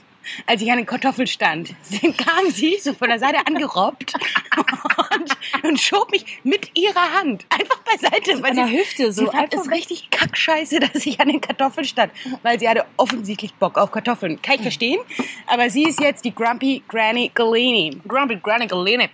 als 0.47 0.63
ich 0.63 0.71
an 0.71 0.79
den 0.79 0.87
Kartoffeln 0.87 1.27
stand. 1.27 1.75
Kam 2.17 2.51
sie 2.51 2.79
so 2.81 2.95
von 2.95 3.09
der 3.09 3.19
Seite 3.19 3.47
angerobbt 3.47 4.15
und, 4.57 5.65
und 5.65 5.81
schob 5.81 6.11
mich 6.11 6.41
mit 6.45 6.71
ihrer 6.77 7.13
Hand 7.19 7.47
einfach 7.49 7.79
beiseite. 7.79 8.43
Weil 8.43 8.51
an 8.51 8.57
der 8.57 8.67
sie, 8.67 8.79
Hüfte, 8.79 9.13
so 9.13 9.25
sie 9.25 9.31
fand 9.31 9.55
es 9.55 9.71
richtig 9.71 10.11
kackscheiße, 10.11 10.81
dass 10.81 11.07
ich 11.07 11.21
an 11.21 11.29
den 11.29 11.41
Kartoffeln 11.41 11.87
stand. 11.87 12.13
Weil 12.43 12.59
sie 12.59 12.69
hatte 12.69 12.85
offensichtlich 12.97 13.55
Bock 13.55 13.79
auf 13.79 13.91
Kartoffeln. 13.91 14.41
Kann 14.43 14.57
ich 14.57 14.63
verstehen. 14.63 15.01
Aber 15.47 15.71
sie 15.71 15.85
ist 15.85 16.01
jetzt 16.01 16.25
die 16.25 16.35
Grumpy 16.35 16.83
Granny 16.89 17.31
Galini. 17.35 18.01
Grumpy 18.07 18.37
Granny 18.37 18.67
Galene. 18.67 19.11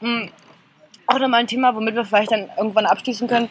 Hm. 0.00 0.30
Auch 1.06 1.18
nochmal 1.18 1.40
ein 1.40 1.46
Thema, 1.46 1.74
womit 1.74 1.94
wir 1.94 2.04
vielleicht 2.04 2.32
dann 2.32 2.48
irgendwann 2.56 2.86
abschließen 2.86 3.28
können. 3.28 3.48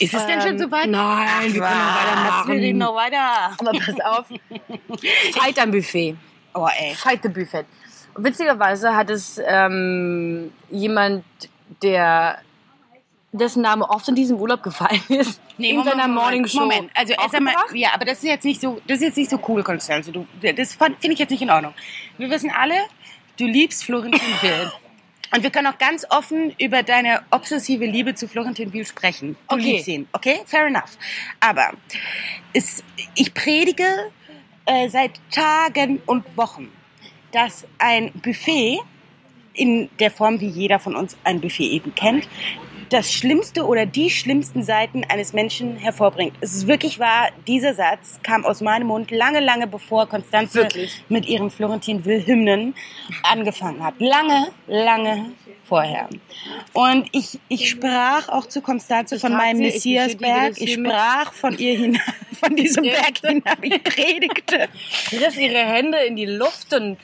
Ist 0.00 0.14
es 0.14 0.26
denn 0.26 0.40
schon 0.40 0.50
Ähm, 0.52 0.58
soweit? 0.58 0.86
nein, 0.88 1.52
wir 1.54 1.60
können 1.62 1.78
noch 1.78 1.94
weitermachen. 1.94 2.52
Wir 2.52 2.60
reden 2.60 2.78
noch 2.78 2.94
weiter. 2.94 3.56
Aber 3.58 3.72
pass 3.72 4.00
auf. 4.04 4.26
Fight 5.32 5.58
am 5.58 5.70
Buffet. 5.70 6.16
Oh, 6.54 6.66
ey. 6.78 6.94
Fight 6.94 7.20
the 7.22 7.28
Buffet. 7.28 7.64
Und 8.14 8.24
witzigerweise 8.24 8.94
hat 8.96 9.10
es 9.10 9.40
ähm, 9.46 10.52
jemand, 10.70 11.24
der 11.82 12.38
dessen 13.32 13.60
Name 13.62 13.88
oft 13.90 14.08
in 14.08 14.14
diesem 14.14 14.38
Urlaub 14.38 14.62
gefallen 14.62 15.02
ist, 15.08 15.40
in 15.58 15.84
seiner 15.84 16.08
Morning 16.08 16.46
Show. 16.46 16.60
Moment, 16.60 16.90
also 16.94 17.12
erst 17.12 17.34
einmal, 17.34 17.54
ja, 17.74 17.90
aber 17.92 18.06
das 18.06 18.18
ist 18.18 18.24
jetzt 18.24 18.44
nicht 18.44 18.60
so, 18.60 18.80
das 18.86 18.98
ist 18.98 19.02
jetzt 19.02 19.16
nicht 19.18 19.30
so 19.30 19.38
cool, 19.48 19.62
Konstanze. 19.62 20.12
Du, 20.12 20.26
das 20.40 20.74
finde 20.74 20.96
ich 21.12 21.18
jetzt 21.18 21.30
nicht 21.30 21.42
in 21.42 21.50
Ordnung. 21.50 21.74
Wir 22.16 22.30
wissen 22.30 22.50
alle, 22.50 22.76
du 23.38 23.44
liebst 23.44 23.84
Florentin 23.84 24.20
Will. 24.40 24.72
Und 25.34 25.42
wir 25.42 25.50
können 25.50 25.66
auch 25.66 25.78
ganz 25.78 26.06
offen 26.10 26.54
über 26.58 26.82
deine 26.82 27.22
obsessive 27.30 27.84
Liebe 27.84 28.14
zu 28.14 28.28
Florentin 28.28 28.72
Will 28.72 28.86
sprechen. 28.86 29.36
Du 29.48 29.56
Okay. 29.56 29.62
liebst 29.64 29.88
ihn, 29.88 30.08
okay? 30.12 30.40
Fair 30.46 30.66
enough. 30.66 30.96
Aber 31.40 31.72
es, 32.52 32.82
ich 33.14 33.34
predige 33.34 33.86
äh, 34.66 34.88
seit 34.88 35.12
Tagen 35.30 36.00
und 36.06 36.24
Wochen, 36.36 36.70
dass 37.32 37.66
ein 37.78 38.12
Buffet 38.12 38.78
in 39.54 39.88
der 39.98 40.10
Form, 40.10 40.40
wie 40.40 40.48
jeder 40.48 40.78
von 40.78 40.94
uns 40.94 41.16
ein 41.24 41.40
Buffet 41.40 41.64
eben 41.70 41.94
kennt, 41.94 42.28
das 42.90 43.12
Schlimmste 43.12 43.66
oder 43.66 43.86
die 43.86 44.10
schlimmsten 44.10 44.62
Seiten 44.62 45.04
eines 45.04 45.32
Menschen 45.32 45.76
hervorbringt. 45.76 46.34
Es 46.40 46.54
ist 46.54 46.66
wirklich 46.66 46.98
wahr, 46.98 47.28
dieser 47.46 47.74
Satz 47.74 48.20
kam 48.22 48.44
aus 48.44 48.60
meinem 48.60 48.88
Mund 48.88 49.10
lange, 49.10 49.40
lange 49.40 49.66
bevor 49.66 50.06
Konstanze 50.06 50.62
Wirklich? 50.62 51.02
mit 51.08 51.26
ihren 51.26 51.50
Florentin 51.50 52.04
Will 52.04 52.24
Hymnen 52.26 52.74
angefangen 53.22 53.84
hat. 53.84 53.94
Lange, 53.98 54.48
lange 54.66 55.32
vorher. 55.64 56.08
Und 56.72 57.08
ich, 57.12 57.38
ich 57.48 57.68
sprach 57.68 58.28
auch 58.28 58.46
zu 58.46 58.60
Konstanze 58.60 59.18
von 59.18 59.32
meinem 59.32 59.58
Messiasberg. 59.58 60.60
Ich 60.60 60.74
sprach 60.74 61.32
von 61.32 61.58
ihr 61.58 61.76
hinein, 61.76 62.02
von 62.38 62.56
diesem 62.56 62.84
Berg 62.84 63.18
hinein. 63.18 63.56
Ich 63.62 63.82
predigte. 63.82 64.68
Riss 65.12 65.36
ihre 65.36 65.58
Hände 65.58 65.98
in 65.98 66.16
die 66.16 66.26
Luft 66.26 66.72
und 66.74 66.98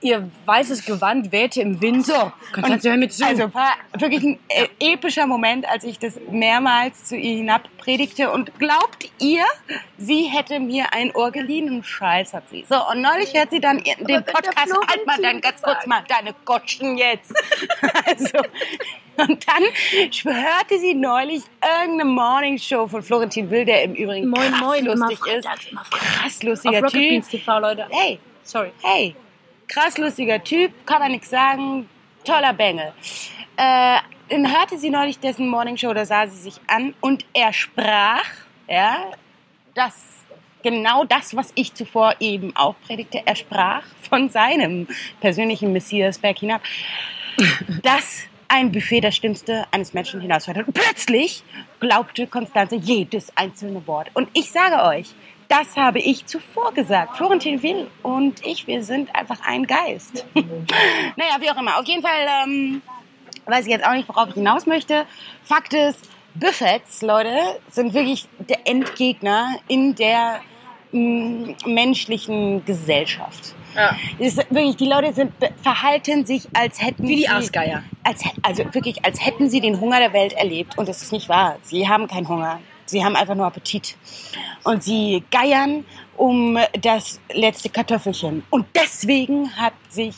ihr 0.00 0.30
weißes 0.46 0.84
Gewand 0.86 1.30
wehte 1.32 1.60
im 1.60 1.80
Wind. 1.80 2.06
So, 2.06 2.32
Und 2.56 2.82
hör 2.84 2.96
mir 2.96 3.08
zu. 3.08 3.24
Also 3.24 3.52
war 3.54 3.74
wirklich 3.98 4.22
ein 4.22 4.38
äh, 4.48 4.66
epischer 4.94 5.26
Moment, 5.26 5.68
als 5.68 5.84
ich 5.84 5.98
das 5.98 6.18
mehrmals 6.30 7.04
zu 7.04 7.16
ihr 7.16 7.36
hinab 7.36 7.68
predigte. 7.78 8.30
Und 8.30 8.58
glaubt 8.58 9.10
ihr, 9.18 9.44
sie 9.98 10.24
hätte 10.24 10.58
mir 10.60 10.92
ein 10.92 11.14
Ohr 11.14 11.30
geliehen? 11.30 11.68
Und 11.70 11.84
Scheiß 11.86 12.32
hat 12.34 12.48
sie. 12.50 12.64
So, 12.68 12.76
und 12.90 13.02
neulich 13.02 13.34
hört 13.34 13.50
sie 13.50 13.60
dann 13.60 13.78
ihr- 13.84 13.96
den 13.96 14.24
Podcast. 14.24 14.72
Halt 14.88 15.06
mal 15.06 15.18
dann 15.20 15.40
ganz 15.40 15.60
kurz 15.62 15.86
mal 15.86 16.02
deine 16.08 16.34
Gotschen 16.44 16.96
jetzt. 16.96 17.32
also, 18.06 18.38
und 19.16 19.46
dann 19.46 20.34
hörte 20.34 20.78
sie 20.78 20.94
neulich 20.94 21.42
irgendeine 21.62 22.06
Morningshow 22.10 22.86
von 22.88 23.02
Florentin 23.02 23.50
Will, 23.50 23.66
der 23.66 23.82
im 23.84 23.94
Übrigen 23.94 24.28
Moin, 24.30 24.50
krass 24.50 24.60
moin, 24.60 24.84
lustig 24.86 25.10
ist. 25.26 25.44
freitags, 25.46 25.66
immer 25.70 25.82
Krass 25.90 26.36
Auf 26.38 26.42
lustiger 26.42 26.80
Rocket 26.82 26.92
Typ. 26.92 27.28
TV, 27.28 27.58
Leute. 27.58 27.86
Hey, 27.90 28.18
Sorry. 28.44 28.70
hey, 28.82 29.14
krass 29.70 29.96
lustiger 29.98 30.42
Typ, 30.42 30.72
kann 30.84 31.00
man 31.00 31.12
nichts 31.12 31.30
sagen, 31.30 31.88
toller 32.24 32.52
Bengel. 32.52 32.92
Äh, 33.56 33.98
dann 34.28 34.52
hörte 34.52 34.78
sie 34.78 34.90
neulich 34.90 35.18
dessen 35.18 35.48
Morning 35.48 35.76
Show, 35.76 35.94
da 35.94 36.04
sah 36.04 36.26
sie 36.26 36.36
sich 36.36 36.60
an 36.66 36.94
und 37.00 37.24
er 37.32 37.52
sprach, 37.52 38.24
ja, 38.68 39.06
das, 39.74 39.94
genau 40.62 41.04
das, 41.04 41.34
was 41.34 41.52
ich 41.54 41.74
zuvor 41.74 42.14
eben 42.20 42.54
auch 42.56 42.74
predigte, 42.86 43.22
er 43.24 43.36
sprach 43.36 43.84
von 44.08 44.28
seinem 44.28 44.86
persönlichen 45.20 45.72
Messiasberg 45.72 46.38
hinab, 46.38 46.62
dass 47.82 48.24
ein 48.48 48.72
Buffet 48.72 49.00
das 49.00 49.14
Schlimmste 49.14 49.66
eines 49.70 49.94
Menschen 49.94 50.20
hinausfällt. 50.20 50.66
Und 50.66 50.74
plötzlich 50.74 51.44
glaubte 51.78 52.26
Konstanze 52.26 52.76
jedes 52.76 53.36
einzelne 53.36 53.86
Wort. 53.86 54.10
Und 54.14 54.28
ich 54.32 54.50
sage 54.50 54.82
euch, 54.82 55.14
das 55.50 55.76
habe 55.76 55.98
ich 55.98 56.26
zuvor 56.26 56.72
gesagt. 56.72 57.16
Florentin 57.16 57.62
Will 57.62 57.88
und 58.02 58.46
ich, 58.46 58.66
wir 58.68 58.84
sind 58.84 59.14
einfach 59.14 59.40
ein 59.44 59.66
Geist. 59.66 60.24
naja, 60.34 61.36
wie 61.40 61.50
auch 61.50 61.58
immer. 61.58 61.78
Auf 61.78 61.86
jeden 61.86 62.02
Fall 62.02 62.26
ähm, 62.44 62.82
weiß 63.46 63.66
ich 63.66 63.72
jetzt 63.72 63.84
auch 63.84 63.92
nicht, 63.92 64.08
worauf 64.08 64.28
ich 64.28 64.34
hinaus 64.34 64.66
möchte. 64.66 65.06
Fakt 65.42 65.74
ist, 65.74 66.08
Buffets, 66.34 67.02
Leute, 67.02 67.60
sind 67.68 67.92
wirklich 67.94 68.28
der 68.38 68.60
Endgegner 68.64 69.56
in 69.66 69.96
der 69.96 70.40
mm, 70.92 71.54
menschlichen 71.66 72.64
Gesellschaft. 72.64 73.56
Ja. 73.74 73.96
Ist 74.18 74.38
wirklich, 74.50 74.76
die 74.76 74.86
Leute 74.86 75.12
sind, 75.12 75.32
verhalten 75.62 76.24
sich, 76.26 76.48
als 76.52 76.80
hätten 76.80 77.08
Wie 77.08 77.16
die 77.16 77.28
Aasgeier. 77.28 77.82
als, 78.04 78.22
also 78.42 78.64
wirklich, 78.72 79.04
als 79.04 79.24
hätten 79.24 79.50
sie 79.50 79.60
den 79.60 79.80
Hunger 79.80 79.98
der 79.98 80.12
Welt 80.12 80.32
erlebt. 80.32 80.78
Und 80.78 80.88
das 80.88 81.02
ist 81.02 81.12
nicht 81.12 81.28
wahr. 81.28 81.56
Sie 81.62 81.88
haben 81.88 82.06
keinen 82.06 82.28
Hunger. 82.28 82.60
Sie 82.90 83.04
haben 83.04 83.16
einfach 83.16 83.34
nur 83.34 83.46
Appetit. 83.46 83.96
Und 84.64 84.82
sie 84.82 85.22
geiern 85.30 85.84
um 86.16 86.58
das 86.82 87.20
letzte 87.32 87.68
Kartoffelchen. 87.70 88.42
Und 88.50 88.66
deswegen 88.74 89.50
hat 89.56 89.72
sich 89.88 90.14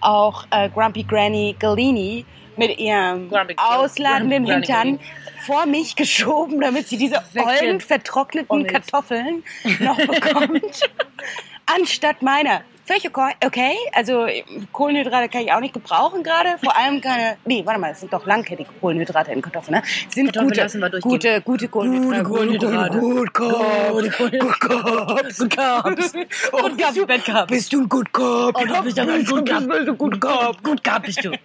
auch 0.00 0.44
äh, 0.50 0.68
Grumpy 0.68 1.04
Granny 1.04 1.54
Galini 1.58 2.24
mit 2.56 2.78
ihrem 2.78 3.28
Grumpy- 3.30 3.54
ausladenden 3.56 4.44
Grumpy- 4.44 4.66
Hintern 4.66 5.00
vor 5.46 5.66
mich 5.66 5.94
geschoben, 5.94 6.60
damit 6.60 6.88
sie 6.88 6.96
diese 6.96 7.22
ollen, 7.36 7.80
vertrockneten. 7.80 8.66
Kartoffeln 8.66 9.44
noch 9.80 9.96
bekommt, 9.98 10.80
anstatt 11.66 12.22
meiner. 12.22 12.62
Völlig 12.86 13.06
okay, 13.06 13.32
okay. 13.44 13.72
Also 13.92 14.26
Kohlenhydrate 14.72 15.28
kann 15.30 15.40
ich 15.42 15.52
auch 15.52 15.60
nicht 15.60 15.72
gebrauchen 15.72 16.22
gerade. 16.22 16.58
Vor 16.62 16.76
allem 16.76 17.00
keine. 17.00 17.36
Nee, 17.46 17.62
warte 17.64 17.80
mal, 17.80 17.92
es 17.92 18.00
sind 18.00 18.12
doch 18.12 18.26
langkettige 18.26 18.68
Kohlenhydrate 18.80 19.32
in 19.32 19.40
Kartoffeln. 19.40 19.76
Ne? 19.76 19.82
Es 19.84 20.14
Sind 20.14 20.26
Kartoffeln 20.26 20.48
gute, 20.50 20.60
lassen 20.60 20.80
wir 20.80 20.90
durchgehen. 20.90 21.10
gute, 21.10 21.40
gute 21.40 21.68
Kohlenhydrate. 21.68 22.24
Kohlenhydrate. 22.24 22.98
Gut, 22.98 23.32
Carbs. 23.32 24.18
Gut 24.18 24.60
Carbs. 24.60 25.38
Good 25.38 25.50
Carbs. 25.56 26.12
Good 26.12 26.78
Carbs, 26.78 26.98
Bad 27.06 27.24
Carbs. 27.24 27.50
Bist 27.52 27.72
du 27.72 27.80
ein 27.80 27.88
Good 27.88 28.12
Carb? 28.12 28.56
Oh, 28.60 28.64
du 28.66 28.82
bist 28.82 28.98
aber 28.98 29.12
ein 29.14 29.24
Good 29.24 29.48
Carb. 29.48 29.66
Bist 29.66 29.88
du 29.88 29.94
Good 29.96 30.20
Carb? 30.20 30.62
Good 30.62 30.84
Carb 30.84 31.02
bist 31.04 31.24
du. 31.24 31.32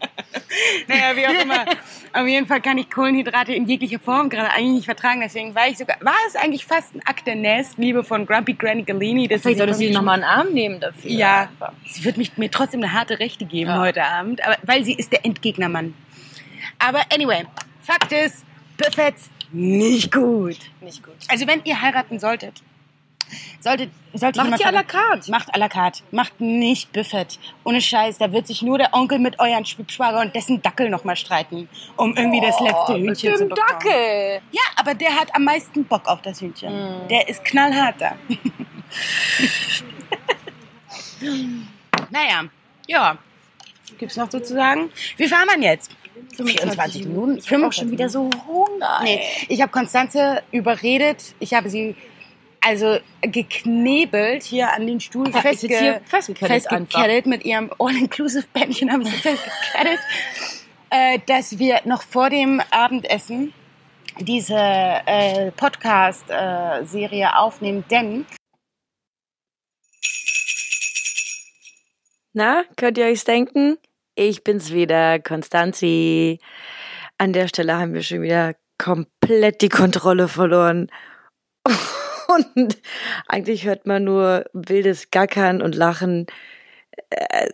Naja, 0.87 1.15
wie 1.15 1.25
auch 1.27 1.43
immer. 1.43 1.65
Auf 2.13 2.27
jeden 2.27 2.47
Fall 2.47 2.61
kann 2.61 2.77
ich 2.77 2.89
Kohlenhydrate 2.89 3.53
in 3.53 3.67
jeglicher 3.67 3.99
Form 3.99 4.29
gerade 4.29 4.49
eigentlich 4.51 4.71
nicht 4.71 4.85
vertragen. 4.85 5.21
Deswegen 5.21 5.53
war 5.53 5.67
ich 5.67 5.77
sogar, 5.77 5.97
war 6.01 6.15
es 6.27 6.35
eigentlich 6.35 6.65
fast 6.65 6.95
ein 6.95 7.01
Akt 7.05 7.27
der 7.27 7.35
Nächstliebe 7.35 8.03
von 8.03 8.25
Grumpy 8.25 8.53
Granny 8.53 8.83
Galini. 8.83 9.27
Vielleicht 9.27 9.57
solltest 9.59 9.79
du 9.79 9.85
mir 9.85 9.93
nochmal 9.93 10.15
einen 10.15 10.23
Arm 10.23 10.53
nehmen 10.53 10.79
dafür. 10.79 11.09
Ja, 11.11 11.28
sie 11.85 12.03
wird 12.03 12.17
mich, 12.17 12.37
mir 12.37 12.49
trotzdem 12.51 12.81
eine 12.83 12.93
harte 12.93 13.19
Rechte 13.19 13.45
geben 13.45 13.69
Ja. 13.71 13.79
heute 13.79 14.03
Abend, 14.03 14.45
aber, 14.45 14.57
weil 14.63 14.83
sie 14.83 14.93
ist 14.93 15.11
der 15.11 15.25
Endgegnermann. 15.25 15.93
Aber 16.79 17.01
anyway, 17.13 17.45
Fakt 17.81 18.11
ist, 18.11 18.45
Buffets 18.77 19.29
nicht 19.51 20.11
gut. 20.11 20.57
Nicht 20.81 21.03
gut. 21.03 21.15
Also 21.27 21.47
wenn 21.47 21.61
ihr 21.63 21.81
heiraten 21.81 22.19
solltet, 22.19 22.61
solltet, 23.59 23.89
sollte 24.13 24.43
Macht 24.43 24.59
die 24.59 24.65
à 24.65 24.71
la 24.71 24.83
carte. 24.83 25.31
Macht 25.31 25.53
à 25.55 25.57
la 25.57 25.67
carte. 25.69 26.01
Macht 26.11 26.39
nicht 26.39 26.91
Buffet. 26.93 27.39
Ohne 27.63 27.81
Scheiß, 27.81 28.17
da 28.19 28.31
wird 28.31 28.45
sich 28.47 28.61
nur 28.61 28.77
der 28.77 28.93
Onkel 28.93 29.19
mit 29.19 29.39
euren 29.39 29.65
Schwager 29.65 30.21
und 30.21 30.35
dessen 30.35 30.61
Dackel 30.61 30.89
nochmal 30.89 31.15
streiten, 31.15 31.67
um 31.95 32.15
irgendwie 32.15 32.41
das 32.41 32.59
letzte 32.59 32.95
Hühnchen 32.95 33.15
zu 33.35 33.37
Dem 33.39 33.49
bekommen. 33.49 33.67
Dackel. 33.69 34.41
Ja, 34.51 34.61
aber 34.75 34.93
der 34.93 35.15
hat 35.15 35.33
am 35.35 35.43
meisten 35.43 35.83
Bock 35.85 36.07
auf 36.07 36.21
das 36.21 36.41
Hühnchen. 36.41 36.73
Mm. 36.73 37.07
Der 37.09 37.27
ist 37.27 37.43
knallhart 37.43 37.95
da. 37.99 38.15
naja, 42.09 42.45
ja. 42.87 43.17
Gibt's 43.97 44.17
noch 44.17 44.29
sozusagen? 44.29 44.91
Wie 45.17 45.27
fahren 45.27 45.47
wir 45.47 45.61
jetzt? 45.61 45.91
24 46.35 47.05
Minuten. 47.05 47.37
Ich 47.37 47.49
bin 47.49 47.63
auch 47.63 47.73
schon 47.73 47.91
wieder 47.91 48.09
so 48.09 48.29
Hunger. 48.47 49.01
Nee, 49.03 49.21
ich 49.47 49.61
habe 49.61 49.71
Konstanze 49.71 50.43
überredet. 50.51 51.35
Ich 51.39 51.53
habe 51.53 51.69
sie 51.69 51.95
also 52.61 52.97
geknebelt 53.21 54.43
hier 54.43 54.73
an 54.73 54.85
den 54.85 54.99
Stuhl 54.99 55.29
Ja, 55.29 55.41
festge 55.41 56.01
festgekettet 56.05 56.63
festgekettet 56.63 57.25
mit 57.25 57.45
ihrem 57.45 57.71
All-Inclusive-Bändchen 57.79 58.91
habe 58.91 59.03
ich 59.03 59.09
sie 59.09 59.17
festgekettet, 59.17 59.99
äh, 60.89 61.19
dass 61.25 61.57
wir 61.57 61.81
noch 61.85 62.03
vor 62.03 62.29
dem 62.29 62.61
Abendessen 62.71 63.53
diese 64.19 64.57
äh, 64.57 65.51
Podcast-Serie 65.51 67.37
aufnehmen, 67.37 67.85
denn 67.89 68.25
Na, 72.33 72.63
könnt 72.77 72.97
ihr 72.97 73.05
euch 73.05 73.23
denken? 73.23 73.77
Ich 74.15 74.43
bin's 74.43 74.71
wieder, 74.71 75.19
Konstanzi. 75.19 76.39
An 77.17 77.33
der 77.33 77.47
Stelle 77.47 77.77
haben 77.77 77.93
wir 77.93 78.03
schon 78.03 78.21
wieder 78.21 78.55
komplett 78.77 79.61
die 79.61 79.69
Kontrolle 79.69 80.27
verloren. 80.27 80.91
Und 82.27 82.77
eigentlich 83.27 83.65
hört 83.65 83.87
man 83.87 84.03
nur 84.03 84.45
wildes 84.53 85.09
Gackern 85.11 85.61
und 85.63 85.73
Lachen. 85.75 86.27
Äh, 87.09 87.49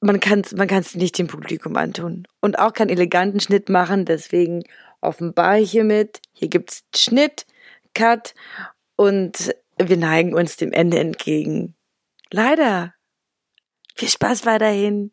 Man 0.00 0.20
kann's, 0.20 0.52
man 0.52 0.68
kann's 0.68 0.94
nicht 0.94 1.18
dem 1.18 1.26
Publikum 1.26 1.76
antun. 1.76 2.26
Und 2.40 2.58
auch 2.58 2.72
keinen 2.72 2.90
eleganten 2.90 3.40
Schnitt 3.40 3.68
machen, 3.68 4.04
deswegen 4.04 4.62
offenbar 5.00 5.56
hiermit. 5.56 6.20
Hier 6.32 6.48
gibt's 6.48 6.84
Schnitt, 6.94 7.44
Cut 7.94 8.34
und 8.96 9.54
wir 9.78 9.96
neigen 9.96 10.34
uns 10.34 10.56
dem 10.56 10.72
Ende 10.72 11.00
entgegen. 11.00 11.74
Leider. 12.30 12.94
Viel 13.94 14.08
Spaß 14.08 14.46
weiterhin. 14.46 15.12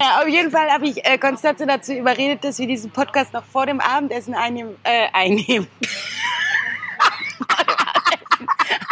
Ja, 0.00 0.22
auf 0.22 0.28
jeden 0.28 0.50
Fall 0.50 0.70
habe 0.70 0.86
ich 0.88 1.04
äh, 1.04 1.18
Konstanze 1.18 1.66
dazu 1.66 1.92
überredet, 1.92 2.44
dass 2.44 2.58
wir 2.58 2.66
diesen 2.66 2.90
Podcast 2.90 3.32
noch 3.32 3.44
vor 3.44 3.66
dem 3.66 3.80
Abendessen 3.80 4.34
einnehmen. 4.34 4.76
Äh, 4.82 5.08
einnehmen. 5.12 5.68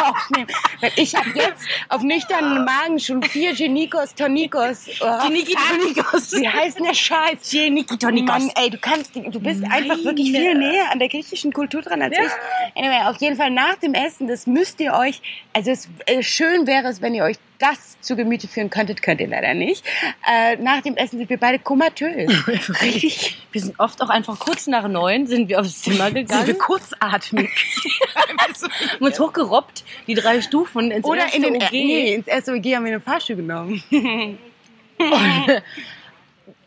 aufnehmen. 0.02 0.48
Weil 0.80 0.92
ich 0.96 1.14
habe 1.14 1.30
jetzt 1.34 1.64
auf 1.88 2.02
nüchternen 2.02 2.64
Magen 2.64 2.98
schon 2.98 3.22
vier 3.22 3.54
Genikos 3.54 4.14
Tonikos. 4.14 4.88
Oh, 5.00 5.26
Geniki. 5.26 5.54
Tonikos. 5.54 6.30
Sie 6.30 6.48
heißen 6.48 6.84
ja 6.84 6.94
Scheiß. 6.94 7.50
Geniki 7.50 7.98
Tonikos. 7.98 8.28
Mann, 8.28 8.50
ey, 8.56 8.70
du 8.70 8.78
kannst, 8.78 9.14
du 9.14 9.40
bist 9.40 9.62
einfach 9.64 10.02
wirklich 10.04 10.32
viel 10.32 10.54
näher 10.54 10.90
an 10.90 10.98
der 10.98 11.08
griechischen 11.08 11.52
Kultur 11.52 11.82
dran 11.82 12.02
als 12.02 12.16
ich. 12.16 12.76
Anyway, 12.76 13.08
auf 13.08 13.16
jeden 13.20 13.36
Fall 13.36 13.50
nach 13.50 13.76
dem 13.76 13.94
Essen, 13.94 14.26
das 14.26 14.46
müsst 14.46 14.80
ihr 14.80 14.94
euch, 14.94 15.20
also 15.52 15.70
es, 15.70 15.88
äh, 16.06 16.22
schön 16.22 16.66
wäre 16.66 16.88
es, 16.88 17.00
wenn 17.00 17.14
ihr 17.14 17.24
euch 17.24 17.36
das 17.62 18.00
zu 18.00 18.16
Gemüte 18.16 18.48
führen 18.48 18.70
könntet, 18.70 19.02
könnt 19.02 19.20
ihr 19.20 19.28
leider 19.28 19.54
nicht. 19.54 19.84
Äh, 20.28 20.56
nach 20.56 20.82
dem 20.82 20.96
Essen 20.96 21.18
sind 21.18 21.30
wir 21.30 21.38
beide 21.38 21.60
komatös. 21.60 22.30
Richtig. 22.82 23.46
Wir 23.52 23.60
sind 23.60 23.78
oft 23.78 24.02
auch 24.02 24.08
einfach 24.08 24.38
kurz 24.40 24.66
nach 24.66 24.88
neun 24.88 25.26
sind 25.28 25.48
wir 25.48 25.60
aufs 25.60 25.82
Zimmer 25.82 26.10
gegangen. 26.10 26.58
kurzatmig. 26.58 27.48
haben 28.16 29.04
uns 29.04 29.20
hochgerobbt, 29.20 29.84
die 30.08 30.14
drei 30.14 30.40
Stufen 30.42 30.90
ins 30.90 31.04
Oder 31.04 31.22
erste 31.22 31.36
in 31.36 31.42
den, 31.44 31.62
OG. 31.62 31.72
nee, 31.72 32.14
ins 32.14 32.26
erste 32.26 32.52
OG 32.52 32.64
haben 32.74 32.84
wir 32.84 32.92
einen 32.92 33.00
Fahrstuhl 33.02 33.36
genommen. 33.36 33.82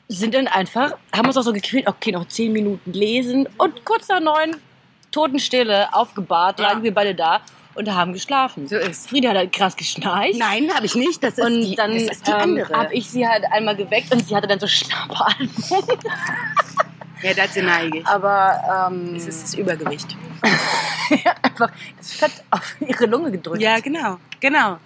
sind 0.08 0.34
dann 0.34 0.48
einfach, 0.48 0.94
haben 1.14 1.28
uns 1.28 1.36
auch 1.36 1.44
so 1.44 1.52
gequält, 1.52 1.88
okay, 1.88 2.12
noch 2.12 2.28
zehn 2.28 2.54
Minuten 2.54 2.94
lesen 2.94 3.50
und 3.58 3.84
kurz 3.84 4.08
nach 4.08 4.22
neun, 4.22 4.56
Totenstille, 5.12 5.94
aufgebahrt, 5.94 6.60
lagen 6.60 6.84
wir 6.84 6.94
beide 6.94 7.16
da 7.16 7.42
und 7.76 7.94
haben 7.94 8.14
geschlafen. 8.14 8.68
So 8.68 8.78
ist. 8.78 9.10
Frieda 9.10 9.30
hat 9.30 9.38
halt 9.38 9.54
krass 9.54 9.76
geschnarcht. 9.76 10.36
Nein, 10.36 10.74
habe 10.74 10.86
ich 10.86 10.96
nicht. 10.96 11.24
Das 11.24 11.38
ist 11.38 11.46
Und 11.46 11.62
die, 11.62 11.76
dann 11.76 11.94
das 11.94 12.18
ist 12.18 12.28
die 12.28 12.32
ähm, 12.32 12.70
habe 12.74 12.94
ich 12.94 13.10
sie 13.10 13.28
halt 13.28 13.44
einmal 13.52 13.76
geweckt 13.76 14.12
und 14.14 14.26
sie 14.26 14.36
hatte 14.36 14.48
dann 14.48 14.60
so 14.60 14.68
Schnappatmung. 14.68 15.50
ja, 17.22 17.34
dazu 17.36 17.62
neige 17.62 18.00
ich. 18.00 18.08
Aber 18.08 18.90
ähm, 18.90 19.16
Es 19.16 19.28
ist 19.28 19.44
das 19.44 19.54
Übergewicht. 19.54 20.16
einfach 21.42 21.72
das 21.98 22.14
Fett 22.14 22.32
auf 22.52 22.76
ihre 22.80 23.06
Lunge 23.06 23.32
gedrückt. 23.32 23.62
Ja, 23.62 23.80
genau, 23.80 24.18
genau. 24.40 24.78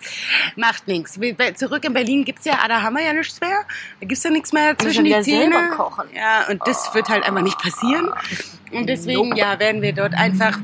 Macht 0.56 0.88
nichts. 0.88 1.19
Zurück 1.56 1.84
in 1.86 1.93
Berlin 1.93 2.25
gibt's 2.25 2.45
ja, 2.45 2.60
ah, 2.63 2.67
da 2.67 2.82
haben 2.82 2.95
wir 2.95 3.04
ja 3.04 3.13
nichts 3.13 3.39
mehr. 3.41 3.65
Da 3.99 4.06
gibt's 4.06 4.23
ja 4.23 4.30
nichts 4.30 4.54
mehr 4.54 4.78
zwischen 4.78 5.06
die 5.06 5.19
Zähne. 5.21 5.56
selber 5.56 5.75
kochen. 5.75 6.08
Ja, 6.15 6.47
und 6.49 6.65
das 6.65 6.93
wird 6.93 7.10
halt 7.10 7.23
einfach 7.23 7.41
nicht 7.41 7.58
passieren. 7.60 8.12
Und 8.71 8.88
deswegen, 8.88 9.36
ja, 9.36 9.60
werden 9.60 9.82
wir 9.82 9.93
dort 9.93 10.13
einfach 10.13 10.58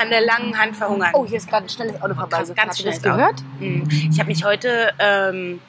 an 0.00 0.10
der 0.10 0.20
langen 0.22 0.58
Hand 0.58 0.76
verhungern. 0.76 1.10
Oh, 1.14 1.24
hier 1.26 1.38
ist 1.38 1.48
gerade 1.48 1.66
ein 1.66 1.68
schnelles 1.68 2.00
Auto 2.02 2.14
vorbei. 2.14 2.38
Ganz- 2.38 2.48
ganz 2.54 2.58
Habt 2.70 2.80
ihr 2.80 2.86
das 2.86 2.96
schnell 3.00 3.12
gehört? 3.14 3.42
Hm. 3.58 3.88
Ich 4.10 4.18
habe 4.18 4.28
mich 4.28 4.44
heute, 4.44 4.92
ähm, 4.98 5.60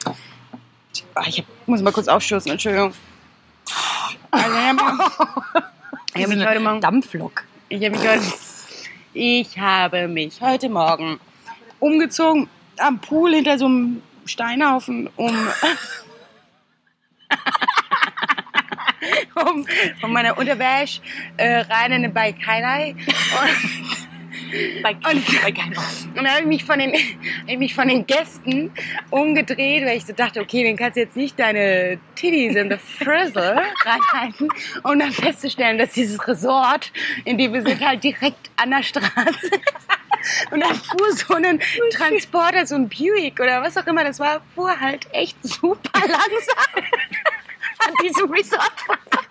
ah, 1.14 1.22
ich 1.26 1.38
hab, 1.38 1.46
muss 1.66 1.82
mal 1.82 1.92
kurz 1.92 2.08
aufstoßen, 2.08 2.50
Entschuldigung. 2.50 2.92
Also, 4.30 4.46
ich 4.50 4.66
habe 4.66 4.80
ich 6.14 6.22
hab 6.22 6.28
mich 6.30 6.46
heute 6.46 6.60
Morgen 6.60 6.80
Dampflok. 6.80 7.44
Ich 7.68 7.84
habe 7.84 7.96
mich 7.96 8.08
heute, 8.08 8.22
ich 9.12 9.58
habe 9.58 10.08
mich 10.08 10.40
heute 10.40 10.68
Morgen 10.68 11.20
umgezogen 11.78 12.48
am 12.78 12.98
Pool 13.00 13.34
hinter 13.34 13.56
so 13.58 13.66
einem 13.66 14.02
Steinhaufen, 14.24 15.08
um, 15.16 15.30
um 19.36 19.66
von 20.00 20.12
meiner 20.12 20.36
Unterwäsche 20.38 21.00
äh, 21.36 21.58
rein 21.60 21.92
in 21.92 22.02
den 22.02 22.14
Bike 22.14 22.36
Highlight. 22.46 22.96
Bei, 24.82 24.90
Und- 24.92 25.42
bei 25.42 25.50
keinem 25.52 25.72
Und 25.76 26.16
dann 26.16 26.28
habe 26.28 26.40
ich 26.42 26.46
mich 26.46 26.64
von 26.64 26.78
den, 26.78 26.92
ich 27.46 27.58
mich 27.58 27.74
von 27.74 27.88
den 27.88 28.06
Gästen 28.06 28.70
umgedreht, 29.10 29.84
weil 29.84 29.96
ich 29.96 30.06
so 30.06 30.12
dachte, 30.12 30.40
okay, 30.40 30.62
den 30.62 30.76
kannst 30.76 30.96
du 30.96 31.00
jetzt 31.00 31.16
nicht 31.16 31.38
deine 31.40 31.98
Titties 32.14 32.54
in 32.54 32.70
the 32.70 32.76
Frizzle 32.76 33.62
reinhalten, 33.84 34.48
um 34.84 34.98
dann 34.98 35.10
festzustellen, 35.12 35.76
dass 35.78 35.90
dieses 35.92 36.24
Resort, 36.28 36.92
in 37.24 37.36
dem 37.38 37.52
wir 37.52 37.62
sind, 37.62 37.80
halt 37.84 38.04
direkt 38.04 38.50
an 38.56 38.70
der 38.70 38.82
Straße 38.84 39.10
ist. 39.46 40.52
Und 40.52 40.60
dann 40.60 40.74
fuhr 40.74 41.12
so 41.12 41.34
ein 41.34 41.60
Transporter, 41.92 42.64
so 42.66 42.76
ein 42.76 42.88
Buick 42.88 43.40
oder 43.40 43.60
was 43.62 43.76
auch 43.76 43.86
immer, 43.86 44.04
das 44.04 44.20
war, 44.20 44.40
fuhr 44.54 44.78
halt 44.78 45.06
echt 45.12 45.36
super 45.42 45.90
langsam 46.00 46.84
an 47.86 47.92
diesem 48.02 48.30
Resort 48.30 48.80
vorbei. 48.86 49.23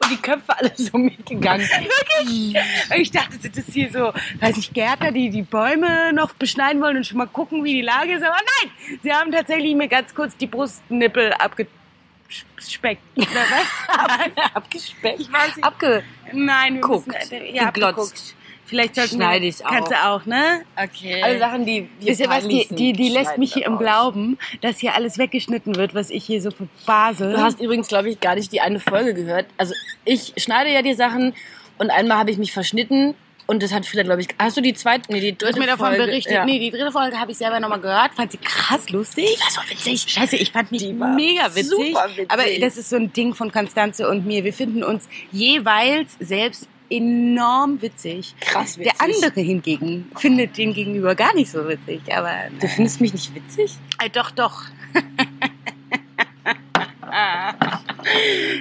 Und 0.00 0.10
die 0.10 0.16
Köpfe 0.16 0.56
alle 0.56 0.72
so 0.74 0.96
mitgegangen. 0.98 1.66
Wirklich? 1.68 2.56
Und 2.90 2.96
ich 2.96 3.10
dachte, 3.10 3.36
sind 3.38 3.56
das 3.56 3.66
hier 3.66 3.90
so, 3.90 4.12
weiß 4.40 4.56
ich, 4.56 4.72
Gärtner, 4.72 5.12
die 5.12 5.30
die 5.30 5.42
Bäume 5.42 6.12
noch 6.12 6.32
beschneiden 6.34 6.80
wollen 6.82 6.98
und 6.98 7.06
schon 7.06 7.18
mal 7.18 7.26
gucken, 7.26 7.64
wie 7.64 7.74
die 7.74 7.82
Lage 7.82 8.14
ist. 8.14 8.22
Aber 8.22 8.36
nein, 8.36 8.98
sie 9.02 9.12
haben 9.12 9.32
tatsächlich 9.32 9.74
mir 9.74 9.88
ganz 9.88 10.14
kurz 10.14 10.36
die 10.36 10.46
Brustnippel 10.46 11.32
abgespeckt. 11.34 13.02
Oder 13.16 13.26
was? 13.28 14.54
Abgespeckt. 14.54 15.20
Ich 15.20 15.32
weiß 15.32 15.56
nicht. 15.56 15.64
Abge 15.64 16.02
Nein, 16.32 16.74
wir 16.74 16.80
Guckt. 16.80 17.06
müssen, 17.06 17.54
ja, 17.54 17.70
Geglotzt. 17.70 18.35
Vielleicht 18.66 18.96
sollten 18.96 19.16
Schneide 19.16 19.42
wir, 19.42 19.48
ich 19.48 19.64
auch. 19.64 19.70
Kannst 19.70 19.92
du 19.92 20.04
auch, 20.04 20.26
ne? 20.26 20.62
Okay. 20.76 21.22
Alle 21.22 21.38
Sachen, 21.38 21.64
die 21.64 21.88
wir 22.00 22.08
Wisst 22.08 22.20
ihr 22.20 22.28
was, 22.28 22.48
die, 22.48 22.66
die, 22.70 22.92
die 22.92 23.08
lässt 23.08 23.38
mich 23.38 23.54
hier 23.54 23.64
im. 23.64 23.78
Glauben, 23.78 24.38
dass 24.62 24.78
hier 24.78 24.94
alles 24.94 25.18
weggeschnitten 25.18 25.76
wird, 25.76 25.94
was 25.94 26.10
ich 26.10 26.24
hier 26.24 26.40
so 26.40 26.50
verbase. 26.50 27.30
Du 27.30 27.38
hast 27.38 27.60
übrigens, 27.60 27.88
glaube 27.88 28.08
ich, 28.10 28.20
gar 28.20 28.34
nicht 28.34 28.50
die 28.52 28.60
eine 28.60 28.80
Folge 28.80 29.14
gehört. 29.14 29.46
Also 29.58 29.74
ich 30.04 30.32
schneide 30.38 30.72
ja 30.72 30.82
die 30.82 30.94
Sachen 30.94 31.34
und 31.78 31.90
einmal 31.90 32.18
habe 32.18 32.30
ich 32.30 32.38
mich 32.38 32.52
verschnitten 32.52 33.14
und 33.46 33.62
das 33.62 33.72
hat 33.72 33.86
vielleicht, 33.86 34.06
glaube 34.06 34.22
ich, 34.22 34.28
hast 34.38 34.56
du 34.56 34.60
die 34.60 34.74
zweite, 34.74 35.12
nee, 35.12 35.20
die 35.20 35.32
Du 35.32 35.46
hast 35.46 35.52
dritte 35.52 35.60
mir 35.60 35.66
davon 35.66 35.88
Folge, 35.88 36.06
berichtet. 36.06 36.32
Ja. 36.32 36.44
Nee, 36.44 36.58
die 36.58 36.70
dritte 36.70 36.90
Folge 36.90 37.18
habe 37.20 37.30
ich 37.30 37.38
selber 37.38 37.60
nochmal 37.60 37.80
gehört. 37.80 38.14
Fand 38.14 38.32
sie 38.32 38.38
krass 38.38 38.88
lustig. 38.90 39.28
Die 39.36 39.40
war 39.40 39.50
so 39.50 39.70
witzig. 39.70 40.04
Scheiße, 40.08 40.36
ich 40.36 40.50
fand 40.50 40.72
mich 40.72 40.82
Die 40.82 40.92
mega 40.92 41.54
witzig. 41.54 41.70
super 41.70 42.08
witzig. 42.08 42.30
Aber 42.30 42.42
das 42.60 42.76
ist 42.76 42.90
so 42.90 42.96
ein 42.96 43.12
Ding 43.12 43.34
von 43.34 43.52
Konstanze 43.52 44.08
und 44.08 44.26
mir. 44.26 44.42
Wir 44.42 44.52
finden 44.52 44.82
uns 44.82 45.08
jeweils 45.30 46.16
selbst 46.18 46.68
enorm 46.90 47.80
witzig. 47.82 48.34
Krass 48.40 48.78
witzig. 48.78 48.92
Der 48.98 49.04
andere 49.04 49.40
hingegen 49.40 50.10
findet 50.16 50.56
den 50.56 50.72
Gegenüber 50.74 51.14
gar 51.14 51.34
nicht 51.34 51.50
so 51.50 51.66
witzig. 51.68 52.00
Aber 52.14 52.32
Du 52.60 52.68
findest 52.68 53.00
mich 53.00 53.12
nicht 53.12 53.34
witzig? 53.34 53.72
äh, 54.02 54.10
doch, 54.10 54.30
doch. 54.30 54.62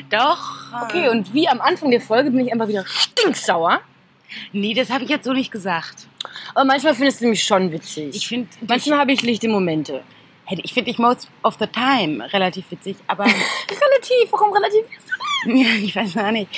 doch. 0.10 0.52
Okay, 0.84 1.10
und 1.10 1.34
wie 1.34 1.48
am 1.48 1.62
Anfang 1.62 1.92
der 1.92 2.02
Folge 2.02 2.32
bin 2.32 2.46
ich 2.46 2.52
einfach 2.54 2.68
wieder 2.68 2.86
stinksauer. 2.88 3.82
Nee, 4.52 4.74
das 4.74 4.90
habe 4.90 5.04
ich 5.04 5.10
jetzt 5.10 5.26
so 5.26 5.34
nicht 5.34 5.52
gesagt. 5.52 6.08
Aber 6.54 6.66
manchmal 6.66 6.96
findest 6.96 7.22
du 7.22 7.28
mich 7.28 7.44
schon 7.44 7.72
witzig. 7.72 8.16
Ich 8.16 8.28
finde, 8.28 8.50
manchmal 8.68 9.00
habe 9.00 9.12
ich 9.12 9.22
lichte 9.22 9.48
Momente. 9.48 10.04
Ich 10.50 10.74
finde 10.74 10.92
dich 10.92 11.00
most 11.00 11.30
of 11.44 11.56
the 11.60 11.68
time 11.68 12.32
relativ 12.34 12.66
witzig, 12.70 12.98
aber 13.08 13.24
Relativ, 13.26 14.32
warum 14.32 14.54
relativ? 14.54 14.86
ja, 15.48 15.76
ich 15.84 15.96
weiß 15.96 16.18
auch 16.18 16.32
nicht. 16.32 16.50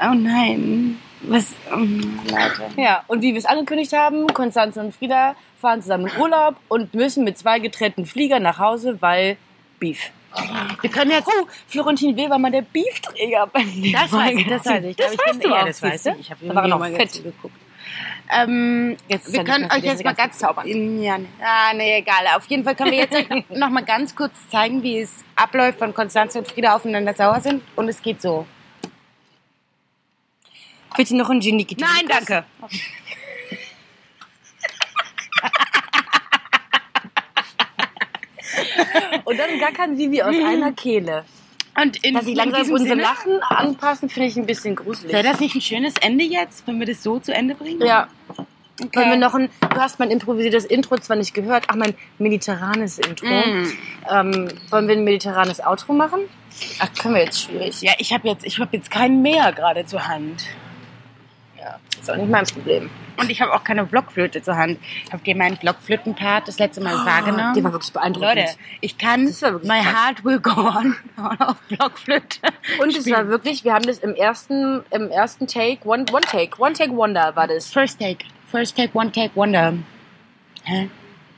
Oh 0.00 0.14
nein. 0.14 0.98
Was? 1.22 1.54
Oh, 1.72 1.76
Leute. 1.76 2.70
Ja, 2.76 3.02
und 3.06 3.22
wie 3.22 3.32
wir 3.32 3.38
es 3.38 3.46
angekündigt 3.46 3.92
haben, 3.92 4.26
Konstanze 4.28 4.80
und 4.80 4.94
Frieda 4.94 5.34
fahren 5.60 5.82
zusammen 5.82 6.08
in 6.08 6.20
Urlaub 6.20 6.56
und 6.68 6.94
müssen 6.94 7.24
mit 7.24 7.38
zwei 7.38 7.58
getrennten 7.58 8.06
Fliegern 8.06 8.42
nach 8.42 8.58
Hause, 8.58 9.00
weil 9.00 9.36
Beef. 9.78 10.10
Wir 10.82 10.90
können 10.90 11.10
jetzt. 11.10 11.28
Oh, 11.28 11.46
Florentin 11.66 12.16
Will 12.16 12.28
war 12.28 12.38
mal 12.38 12.50
der 12.50 12.62
Beefträger 12.62 13.46
beim 13.46 13.64
das 13.92 14.12
weiß 14.12 14.34
ich, 14.36 14.46
das 14.46 14.66
weiß 14.66 14.84
ich. 14.84 14.96
Das 14.96 15.06
Aber 15.12 15.26
weißt 15.26 15.44
du 15.44 15.54
auch, 15.54 15.64
das 15.64 15.82
weiß 15.82 16.06
ich. 16.06 16.20
Ich 16.20 16.30
habe 16.30 16.46
Da 16.46 16.54
war 16.54 16.62
er 16.64 16.68
noch 16.68 16.78
mal 16.78 16.92
fett. 16.92 17.22
geguckt. 17.22 17.54
Ähm, 18.30 18.96
Jetzt 19.08 19.32
wir 19.32 19.44
können 19.44 19.70
euch 19.70 19.84
jetzt 19.84 20.04
mal 20.04 20.14
ganz 20.14 20.38
ganz 20.40 20.58
Ja, 20.66 20.74
nee, 20.74 21.10
ah, 21.40 21.72
nee, 21.74 21.98
egal. 21.98 22.26
Auf 22.36 22.46
jeden 22.46 22.64
Fall 22.64 22.74
können 22.74 22.90
wir 22.90 22.98
jetzt 22.98 23.16
noch 23.50 23.70
mal 23.70 23.84
ganz 23.84 24.14
kurz 24.14 24.32
zeigen, 24.50 24.82
wie 24.82 25.00
es 25.00 25.24
abläuft, 25.36 25.80
wenn 25.80 25.94
Konstanze 25.94 26.40
und 26.40 26.48
Frieda 26.48 26.74
aufeinander 26.74 27.14
sauer 27.14 27.40
sind. 27.40 27.62
Und 27.76 27.88
es 27.88 28.02
geht 28.02 28.20
so. 28.20 28.46
Bitte 30.96 31.16
noch 31.16 31.30
ein 31.30 31.40
Genie 31.40 31.66
Nein, 31.78 32.06
danke. 32.08 32.44
Und 39.24 39.38
dann 39.38 39.58
gackern 39.58 39.96
sie 39.96 40.10
wie 40.10 40.22
aus 40.22 40.34
einer 40.34 40.72
Kehle. 40.72 41.24
Und 41.78 42.02
in, 42.04 42.14
Dass 42.14 42.24
sie 42.24 42.34
langsam 42.34 42.70
unser 42.70 42.86
Sinne, 42.86 43.02
Lachen 43.02 43.42
anpassen, 43.42 44.08
finde 44.08 44.28
ich 44.28 44.36
ein 44.36 44.46
bisschen 44.46 44.76
gruselig. 44.76 45.12
Wäre 45.12 45.24
das 45.24 45.40
nicht 45.40 45.54
ein 45.54 45.60
schönes 45.60 45.94
Ende 46.00 46.24
jetzt, 46.24 46.66
wenn 46.66 46.78
wir 46.78 46.86
das 46.86 47.02
so 47.02 47.18
zu 47.18 47.34
Ende 47.34 47.54
bringen? 47.54 47.84
Ja. 47.84 48.08
Okay. 48.82 49.00
Wollen 49.00 49.10
wir 49.10 49.16
noch 49.16 49.34
ein, 49.34 49.48
du 49.60 49.76
hast 49.76 49.98
mein 49.98 50.10
improvisiertes 50.10 50.66
Intro 50.66 50.96
zwar 50.98 51.16
nicht 51.16 51.32
gehört, 51.32 51.64
ach, 51.68 51.76
mein 51.76 51.94
mediterranes 52.18 52.98
Intro. 52.98 53.26
Mm. 53.26 53.72
Ähm, 54.10 54.48
wollen 54.70 54.88
wir 54.88 54.96
ein 54.96 55.04
mediterranes 55.04 55.64
Outro 55.64 55.94
machen? 55.94 56.20
Ach, 56.78 56.92
können 56.94 57.14
wir 57.14 57.24
jetzt 57.24 57.42
schwierig. 57.42 57.80
Ja, 57.80 57.92
ich 57.98 58.12
habe 58.12 58.28
jetzt, 58.28 58.44
ich 58.44 58.58
hab 58.58 58.72
jetzt 58.74 58.90
kein 58.90 59.22
Meer 59.22 59.52
gerade 59.52 59.86
zur 59.86 60.06
Hand. 60.06 60.44
Ist 62.00 62.10
auch 62.10 62.16
nicht 62.16 62.30
mein 62.30 62.44
Problem. 62.44 62.90
Und 63.18 63.30
ich 63.30 63.40
habe 63.40 63.54
auch 63.54 63.64
keine 63.64 63.84
Blockflöte 63.84 64.42
zur 64.42 64.56
Hand. 64.56 64.78
Habt 65.10 65.26
ihr 65.26 65.36
meinen 65.36 65.56
Blockflötenpart 65.56 66.48
das 66.48 66.58
letzte 66.58 66.82
Mal 66.82 66.94
wahrgenommen? 67.06 67.54
Der 67.54 67.64
war 67.64 67.72
wirklich 67.72 67.92
beeindruckend. 67.92 68.36
Leute, 68.36 68.56
ich 68.80 68.98
kann 68.98 69.24
My 69.24 69.32
krass. 69.32 69.94
Heart 69.94 70.24
Will 70.24 70.40
Go 70.40 70.50
On 70.50 70.96
auf 71.38 71.56
Blockflöte. 71.68 72.40
Und 72.80 72.94
es 72.94 73.10
war 73.10 73.28
wirklich, 73.28 73.64
wir 73.64 73.72
haben 73.72 73.86
das 73.86 73.98
im 73.98 74.14
ersten, 74.14 74.82
im 74.90 75.10
ersten 75.10 75.46
Take, 75.46 75.88
One, 75.88 76.04
one 76.12 76.22
Take, 76.22 76.60
One 76.60 76.74
Take 76.74 76.94
Wonder 76.94 77.34
war 77.36 77.46
das. 77.46 77.70
First 77.70 78.00
Take. 78.00 78.24
First 78.50 78.76
Take, 78.76 78.96
One 78.96 79.10
Take, 79.10 79.34
Wonder. 79.34 79.74
Hä? 80.64 80.88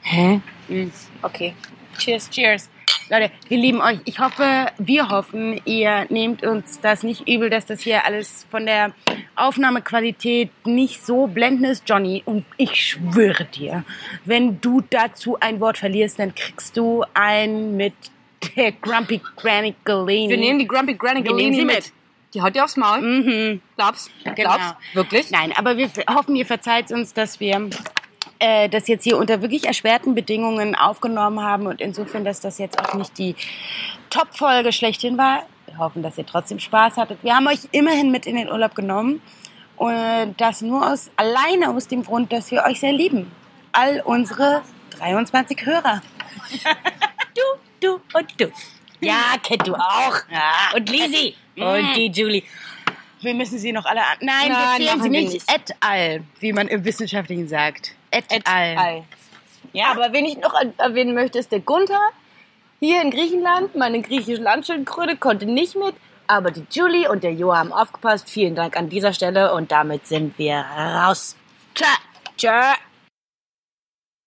Hä? 0.03 0.41
Mhm. 0.69 0.91
Okay. 1.23 1.55
Cheers. 1.99 2.29
Cheers. 2.31 2.69
Leute, 3.11 3.31
wir 3.49 3.57
lieben 3.57 3.81
euch. 3.81 4.01
Ich 4.05 4.19
hoffe, 4.19 4.67
wir 4.77 5.09
hoffen, 5.09 5.61
ihr 5.65 6.07
nehmt 6.11 6.43
uns 6.45 6.79
das 6.81 7.03
nicht 7.03 7.27
übel, 7.27 7.49
dass 7.49 7.65
das 7.65 7.81
hier 7.81 8.05
alles 8.05 8.47
von 8.51 8.67
der 8.67 8.93
Aufnahmequalität 9.35 10.51
nicht 10.67 11.05
so 11.07 11.27
blendend 11.27 11.67
ist, 11.67 11.89
Johnny. 11.89 12.23
Und 12.27 12.45
ich 12.59 12.75
schwöre 12.75 13.47
dir, 13.47 13.85
wenn 14.27 14.61
du 14.61 14.83
dazu 14.91 15.39
ein 15.41 15.59
Wort 15.61 15.79
verlierst, 15.79 16.19
dann 16.19 16.35
kriegst 16.35 16.77
du 16.77 17.03
ein 17.15 17.77
mit 17.77 17.95
der 18.57 18.73
Grumpy 18.73 19.23
Granny 19.37 19.75
Galene. 19.85 20.29
Wir 20.29 20.37
nehmen 20.37 20.59
die 20.59 20.69
Grumpy 20.69 20.95
Granny 20.95 21.23
Galini 21.23 21.65
mit. 21.65 21.77
mit. 21.77 21.93
Die 22.35 22.43
haut 22.43 22.55
dir 22.55 22.65
aufs 22.65 22.77
Maul. 22.77 23.01
Mhm. 23.01 23.63
Glaubst? 23.77 24.11
Genau. 24.23 24.35
Glaubst? 24.35 24.75
Wirklich? 24.93 25.31
Nein, 25.31 25.53
aber 25.57 25.79
wir 25.79 25.89
hoffen, 26.11 26.37
ihr 26.37 26.45
verzeiht 26.45 26.93
uns, 26.93 27.15
dass 27.15 27.41
wir 27.41 27.71
äh, 28.39 28.69
das 28.69 28.89
jetzt 28.89 29.05
hier 29.05 29.19
unter 29.19 29.43
wirklich 29.43 29.67
erschwerten 29.67 30.15
Bedingungen 30.15 30.75
aufgenommen 30.75 31.43
haben 31.43 31.67
und 31.67 31.81
insofern, 31.81 32.25
dass 32.25 32.41
das 32.41 32.59
jetzt 32.59 32.79
auch 32.79 32.95
nicht 32.95 33.19
die 33.19 33.35
Top-Folge 34.11 34.73
schlechthin 34.73 35.19
war. 35.19 35.45
Wir 35.67 35.79
hoffen, 35.79 36.03
dass 36.03 36.19
ihr 36.19 36.27
trotzdem 36.27 36.59
Spaß 36.59 36.97
hattet. 36.97 37.23
Wir 37.23 37.35
haben 37.35 37.47
euch 37.47 37.61
immerhin 37.73 38.11
mit 38.11 38.27
in 38.27 38.37
den 38.37 38.49
Urlaub 38.49 38.75
genommen 38.75 39.21
und 39.77 40.35
das 40.39 40.63
nur 40.63 40.91
aus 40.91 41.11
alleine 41.17 41.71
aus 41.71 41.89
dem 41.89 42.03
Grund, 42.03 42.33
dass 42.33 42.51
wir 42.51 42.65
euch 42.65 42.81
sehr 42.81 42.93
lieben. 42.93 43.31
All 43.73 44.03
unsere 44.05 44.63
23 44.99 45.65
Hörer. 45.65 46.03
Du, 47.81 47.87
du 47.87 48.01
und 48.19 48.41
du. 48.41 48.51
Ja, 49.01 49.37
kennt 49.41 49.69
du 49.69 49.75
auch. 49.77 50.17
Ja. 50.29 50.75
Und 50.75 50.89
Lisi. 50.91 51.35
Und 51.55 51.95
die 51.95 52.11
Julie. 52.11 52.43
Wir 53.21 53.35
müssen 53.35 53.59
sie 53.59 53.71
noch 53.71 53.85
alle 53.85 54.01
an. 54.01 54.17
Nein, 54.21 54.49
Nein, 54.49 54.81
wir 54.81 54.87
zählen 54.87 55.03
sie 55.03 55.09
nicht. 55.09 55.35
Et 55.55 55.77
al, 55.79 56.25
wie 56.41 56.53
man 56.53 56.67
im 56.67 56.85
Wissenschaftlichen 56.85 57.47
sagt. 57.47 57.95
Et, 58.11 58.25
Et 58.31 58.47
al. 58.47 58.77
al. 58.77 59.05
Ja, 59.73 59.91
aber 59.91 60.13
wen 60.13 60.25
ich 60.25 60.39
noch 60.39 60.55
erwähnen 60.79 61.15
möchte, 61.15 61.39
ist 61.39 61.53
der 61.53 61.61
Gunther. 61.61 62.01
Hier 62.81 63.03
in 63.03 63.11
Griechenland, 63.11 63.75
meine 63.75 64.01
griechische 64.01 64.41
Landschildkröte 64.41 65.17
konnte 65.17 65.47
nicht 65.47 65.75
mit, 65.77 65.95
aber 66.27 66.51
die 66.51 66.65
Julie 66.71 67.11
und 67.11 67.23
der 67.25 67.33
Jo 67.33 67.55
haben 67.55 67.73
aufgepasst. 67.73 68.31
Vielen 68.31 68.55
Dank 68.55 68.77
an 68.77 68.89
dieser 68.89 69.13
Stelle 69.13 69.53
und 69.53 69.73
damit 69.73 70.07
sind 70.07 70.39
wir 70.39 70.65
raus. 70.77 71.37
Tschö. 71.75 71.85
Tschö. 72.37 72.75